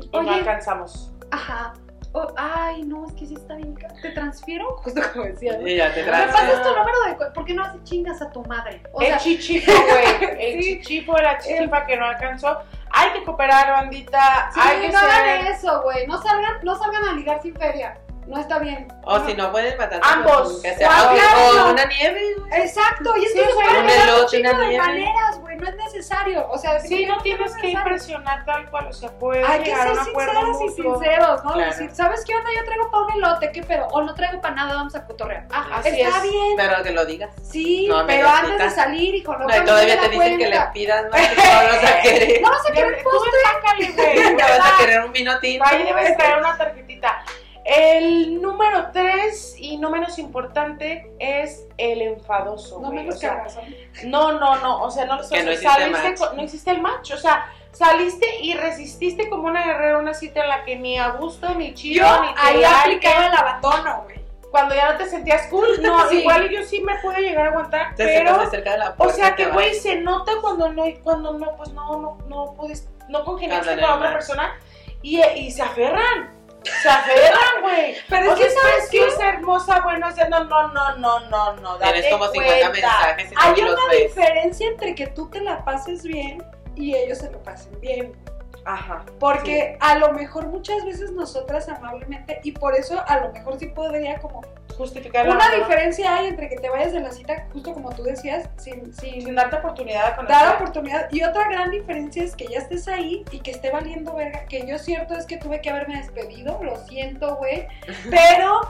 [0.00, 1.12] Y no alcanzamos.
[1.30, 1.74] ajá.
[2.14, 3.74] Oh, ay, no, es que sí está bien.
[3.74, 3.94] caro.
[4.02, 4.76] ¿Te transfiero?
[4.84, 5.56] Justo como decía.
[5.58, 5.66] ¿no?
[5.66, 6.32] Y ya te ¿Me traes.
[6.32, 7.30] pasas tu número de?
[7.32, 8.82] ¿Por qué no haces chingas a tu madre?
[8.92, 10.36] O el sea, chichifo, güey.
[10.56, 10.78] El Sí.
[10.80, 12.58] chichifo, la chichifa que no alcanzó.
[12.90, 14.50] Hay que cooperar, bandita.
[14.52, 15.52] sí, Hay que no hagan ser.
[15.52, 16.06] eso, güey.
[16.06, 17.96] No salgan, no salgan a ligar sin feria.
[18.32, 18.88] No está bien.
[19.04, 20.00] O si no pueden matar.
[20.02, 20.60] Ambos.
[20.62, 21.66] Que sea, O o, claro.
[21.68, 22.60] o una nieve, güey.
[22.62, 24.78] Exacto, y es Sí, que un elote, una de nieve.
[24.78, 25.56] maneras, güey.
[25.58, 26.48] No es necesario.
[26.48, 29.74] O sea, Sí, no tienes es que impresionar tal cual, o sea, puedes Hay que
[29.76, 31.52] ser sinceros y sinceros, ¿no?
[31.52, 31.70] Claro.
[31.72, 32.48] Decir, ¿sabes qué onda?
[32.56, 33.86] Yo traigo para un elote, ¿qué pedo?
[33.88, 35.44] O no traigo para nada, vamos a cotorrear.
[35.52, 36.22] Ah, Así está es.
[36.22, 36.54] bien.
[36.56, 37.30] Pero que lo digas.
[37.42, 40.60] Sí, No, pero antes de salir, hijo, no, No, y todavía te dicen que le
[40.72, 42.40] pidas más que no vas a querer.
[42.40, 43.30] No vas a querer Tú postre.
[43.44, 44.36] sácale, güey.
[44.36, 45.64] Que vas a querer un vino tinto.
[45.68, 47.22] Ahí debes traer una tarjetita.
[47.64, 52.80] El número tres y no menos importante es el enfadoso.
[52.80, 53.04] No güey.
[53.04, 53.58] me O sea, cagas.
[54.04, 54.82] no, no, no.
[54.82, 57.12] O sea, no, o sea, Que no hiciste saliste con- no hiciste el match.
[57.12, 61.10] O sea, saliste y resististe como una guerrera una cita en la que ni a
[61.10, 64.20] gusto, ni chido, Yo ni ahí aplicaba el abandono, güey.
[64.50, 66.18] Cuando ya no te sentías cool, no, Sí.
[66.18, 68.50] igual yo sí me pude llegar a aguantar, Te pero.
[68.50, 69.14] cerca de la O puerta.
[69.14, 72.86] sea y que, güey, se nota cuando no, cuando no, pues no, no, no puedes,
[73.08, 74.52] no congeniaste con no otra persona
[75.00, 76.41] y, y se aferran.
[76.64, 77.96] Se aferran, güey.
[78.08, 81.52] Pero es que, ¿sabes que es hermosa, bueno, o sea, no, no, no, no, no,
[81.56, 81.78] no.
[81.78, 82.70] Date Tienes como 50 cuenta.
[82.72, 86.42] mensajes y Hay los una diferencia entre que tú te la pases bien
[86.74, 88.12] y ellos se lo pasen bien.
[88.64, 89.04] Ajá.
[89.18, 93.66] Porque a lo mejor muchas veces nosotras amablemente, y por eso a lo mejor sí
[93.66, 94.42] podría como...
[94.76, 98.48] Justificar Una diferencia hay entre que te vayas de la cita, justo como tú decías,
[98.56, 100.34] sin, sin Sin darte oportunidad conocer.
[100.34, 101.12] dar oportunidad.
[101.12, 104.46] Y otra gran diferencia es que ya estés ahí y que esté valiendo verga.
[104.46, 107.66] Que yo cierto es que tuve que haberme despedido, lo siento, güey.
[108.10, 108.62] Pero,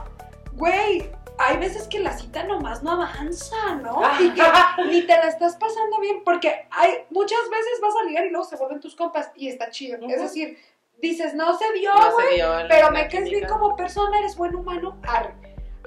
[0.57, 4.01] güey, hay veces que la cita nomás no avanza, ¿no?
[4.21, 4.43] Y que
[4.89, 8.45] ni te la estás pasando bien, porque hay muchas veces vas a ligar y luego
[8.45, 9.99] se vuelven tus compas y está chido.
[10.09, 10.59] Es decir,
[11.01, 14.55] dices, no se dio, No güey, la- pero me caes bien como persona, eres buen
[14.55, 15.35] humano, arre.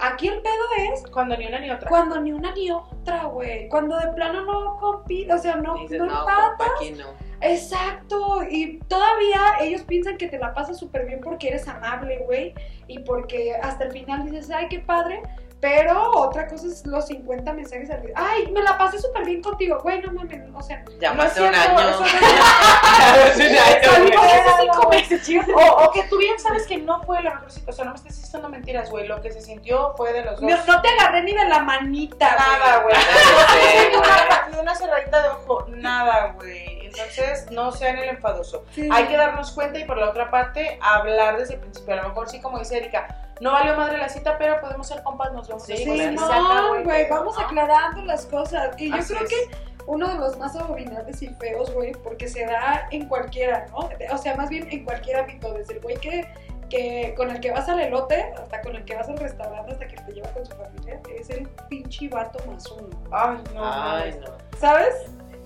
[0.01, 0.53] Aquí el pedo
[0.91, 1.87] es Cuando ni una ni otra.
[1.87, 3.69] cuando ni una ni otra, güey.
[3.69, 6.47] Cuando de plano no compite, o sea, no, Dices, no no, empata.
[6.57, 7.05] compa, aquí no.
[7.41, 12.53] Exacto, y todavía ellos piensan que te la pasas súper bien porque eres amable, güey,
[12.87, 15.21] y porque hasta el final dices, ay, qué padre,
[15.65, 18.11] pero otra cosa es los 50 mensajes al día.
[18.15, 21.43] Ay, me la pasé súper bien contigo, güey, no mames, o sea, Ya no pasó
[21.43, 21.75] un año.
[25.55, 27.87] O, o que tú bien sabes que no fue la mejor situación.
[27.87, 29.07] No me estés diciendo mentiras, güey.
[29.07, 30.49] Lo que se sintió fue de los dos.
[30.49, 32.95] no, no te agarré ni de la manita, Nada, güey.
[34.51, 35.65] Ni una cerradita de ojo.
[35.69, 36.84] Nada, güey.
[36.97, 38.65] Entonces, no sean el enfadoso.
[38.71, 38.89] Sí.
[38.91, 41.93] Hay que darnos cuenta y por la otra parte, hablar desde el principio.
[41.93, 43.07] A lo mejor sí, como dice Erika,
[43.41, 46.83] no valió madre la cita, pero podemos ser compas, nos vemos Sí, se acabó no,
[46.83, 47.45] güey, vamos ¿no?
[47.45, 48.69] aclarando las cosas.
[48.79, 49.29] Y yo Así creo es.
[49.29, 53.89] que uno de los más abominables y feos, güey, porque se da en cualquiera, ¿no?
[54.11, 56.27] O sea, más bien en cualquier ámbito, desde el güey que,
[56.69, 59.87] que con el que vas al elote, hasta con el que vas al restaurante, hasta
[59.87, 62.89] que te lleva con su familia, es el pinche vato más uno.
[63.11, 63.61] Ay, no.
[63.63, 64.27] Ay, no.
[64.57, 64.95] ¿Sabes?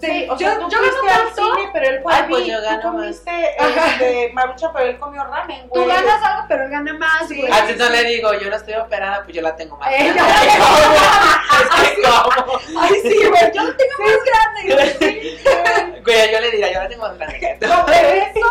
[0.01, 2.27] Sí, o yo, tú yo fuiste gano al tanto, cine, pero él fue Ay, a
[2.27, 2.91] pues yo Tú gano más.
[3.01, 5.83] comiste este, marucha, pero él comió ramen, güey.
[5.83, 7.37] tú ganas algo, pero él gana más, Sí.
[7.41, 7.51] güey.
[7.51, 9.91] A ti no le digo, yo no estoy operada, pues yo la tengo más.
[9.91, 10.33] Eh, grande.
[11.59, 12.59] Es que, ¿cómo?
[12.79, 14.75] Ay, sí, güey, yo lo tengo más grande.
[14.75, 15.39] güey.
[15.99, 17.57] Güey, yo le diría, yo la tengo más grande.
[17.61, 18.49] No, pero eso.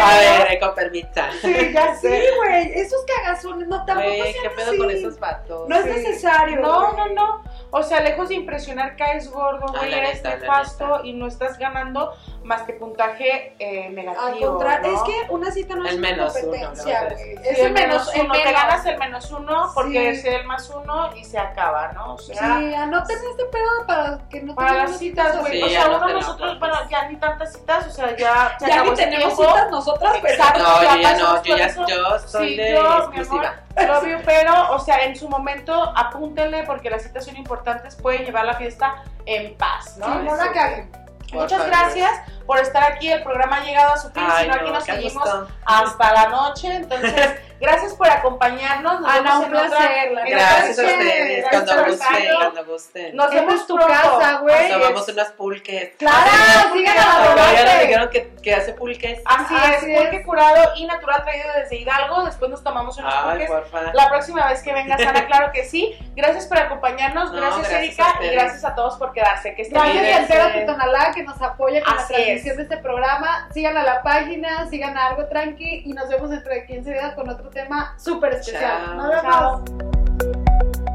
[0.00, 1.08] A ver, con permiso.
[1.40, 2.24] Sí, ya Sí, sé.
[2.36, 4.78] güey, esos cagazones, no tampoco Güey, sean ¿qué pedo así.
[4.78, 5.68] con esos vatos?
[5.68, 6.60] No es necesario.
[6.60, 7.14] No, güey.
[7.14, 7.42] no, no.
[7.70, 11.26] O sea, lejos de impresionar, caes gordo, Ah, güey, la eres la nefasto y no
[11.26, 12.12] estás ganando
[12.44, 14.24] más que puntaje eh, negativo.
[14.26, 14.96] Al contrario, ¿no?
[14.96, 17.08] es que una cita no El es una menos uno, competencia, ¿no?
[17.10, 17.24] güey.
[17.36, 20.06] Sí, Es el menos, el uno, te ganas el menos uno porque Sí.
[20.06, 22.14] es el más uno y se acaba, ¿no?
[22.14, 25.52] O sea, Sí, anoten este pedo para que no para las citas, güey.
[25.52, 28.82] Sí, o sea, uno nosotros, bueno, ya ni tantas citas, o sea, ya se Ya
[28.84, 29.52] ni tenemos tiempo.
[29.54, 30.58] citas nosotras, pero Exacto.
[30.62, 31.86] No, ya yo ya no, yo ya eso.
[31.86, 33.54] yo soy Sí, de yo, mi exclusiva.
[33.76, 38.24] amor, obvio, pero, o sea, en su momento apúntenle porque las citas son importantes, pueden
[38.24, 40.06] llevar la fiesta en paz, ¿no?
[40.06, 40.90] Sí, no la caguen.
[41.32, 43.10] Muchas gracias por estar aquí.
[43.10, 44.22] El programa ha llegado a su fin.
[44.26, 45.48] Ay, si no, aquí no, nos seguimos gusto.
[45.64, 46.74] hasta la noche.
[46.74, 47.30] Entonces,
[47.60, 49.00] gracias por acompañarnos.
[49.00, 50.30] Nos Ana, vemos un en placer, en.
[50.30, 53.16] Gracias a ustedes, cuando gusten, cuando gusten.
[53.16, 53.92] Nos vemos es tu pronto.
[53.92, 54.70] casa, güey.
[54.70, 55.92] Nos tomamos unas pulques.
[55.98, 56.30] Claro,
[56.72, 59.20] sigan a la dijeron que, que hace pulques.
[59.24, 60.00] Así, Así es, es.
[60.00, 62.24] pulque curado y natural traído desde Hidalgo.
[62.24, 63.50] Después nos tomamos unos Ay, pulques.
[63.50, 63.92] porfa.
[63.94, 65.96] La próxima vez que vengas, Ana, claro que sí.
[66.14, 67.32] Gracias por acompañarnos.
[67.32, 68.18] No, gracias, Erika.
[68.20, 69.54] Y gracias a todos por quedarse.
[69.54, 73.48] Que estén Gracias que nos apoya con Así la transmisión es edición de este programa.
[73.52, 77.14] Sigan a la página, sigan a Algo Tranqui y nos vemos dentro de 15 días
[77.14, 78.96] con otro tema súper especial.
[78.96, 79.22] Nos vemos.
[79.22, 80.91] Chao.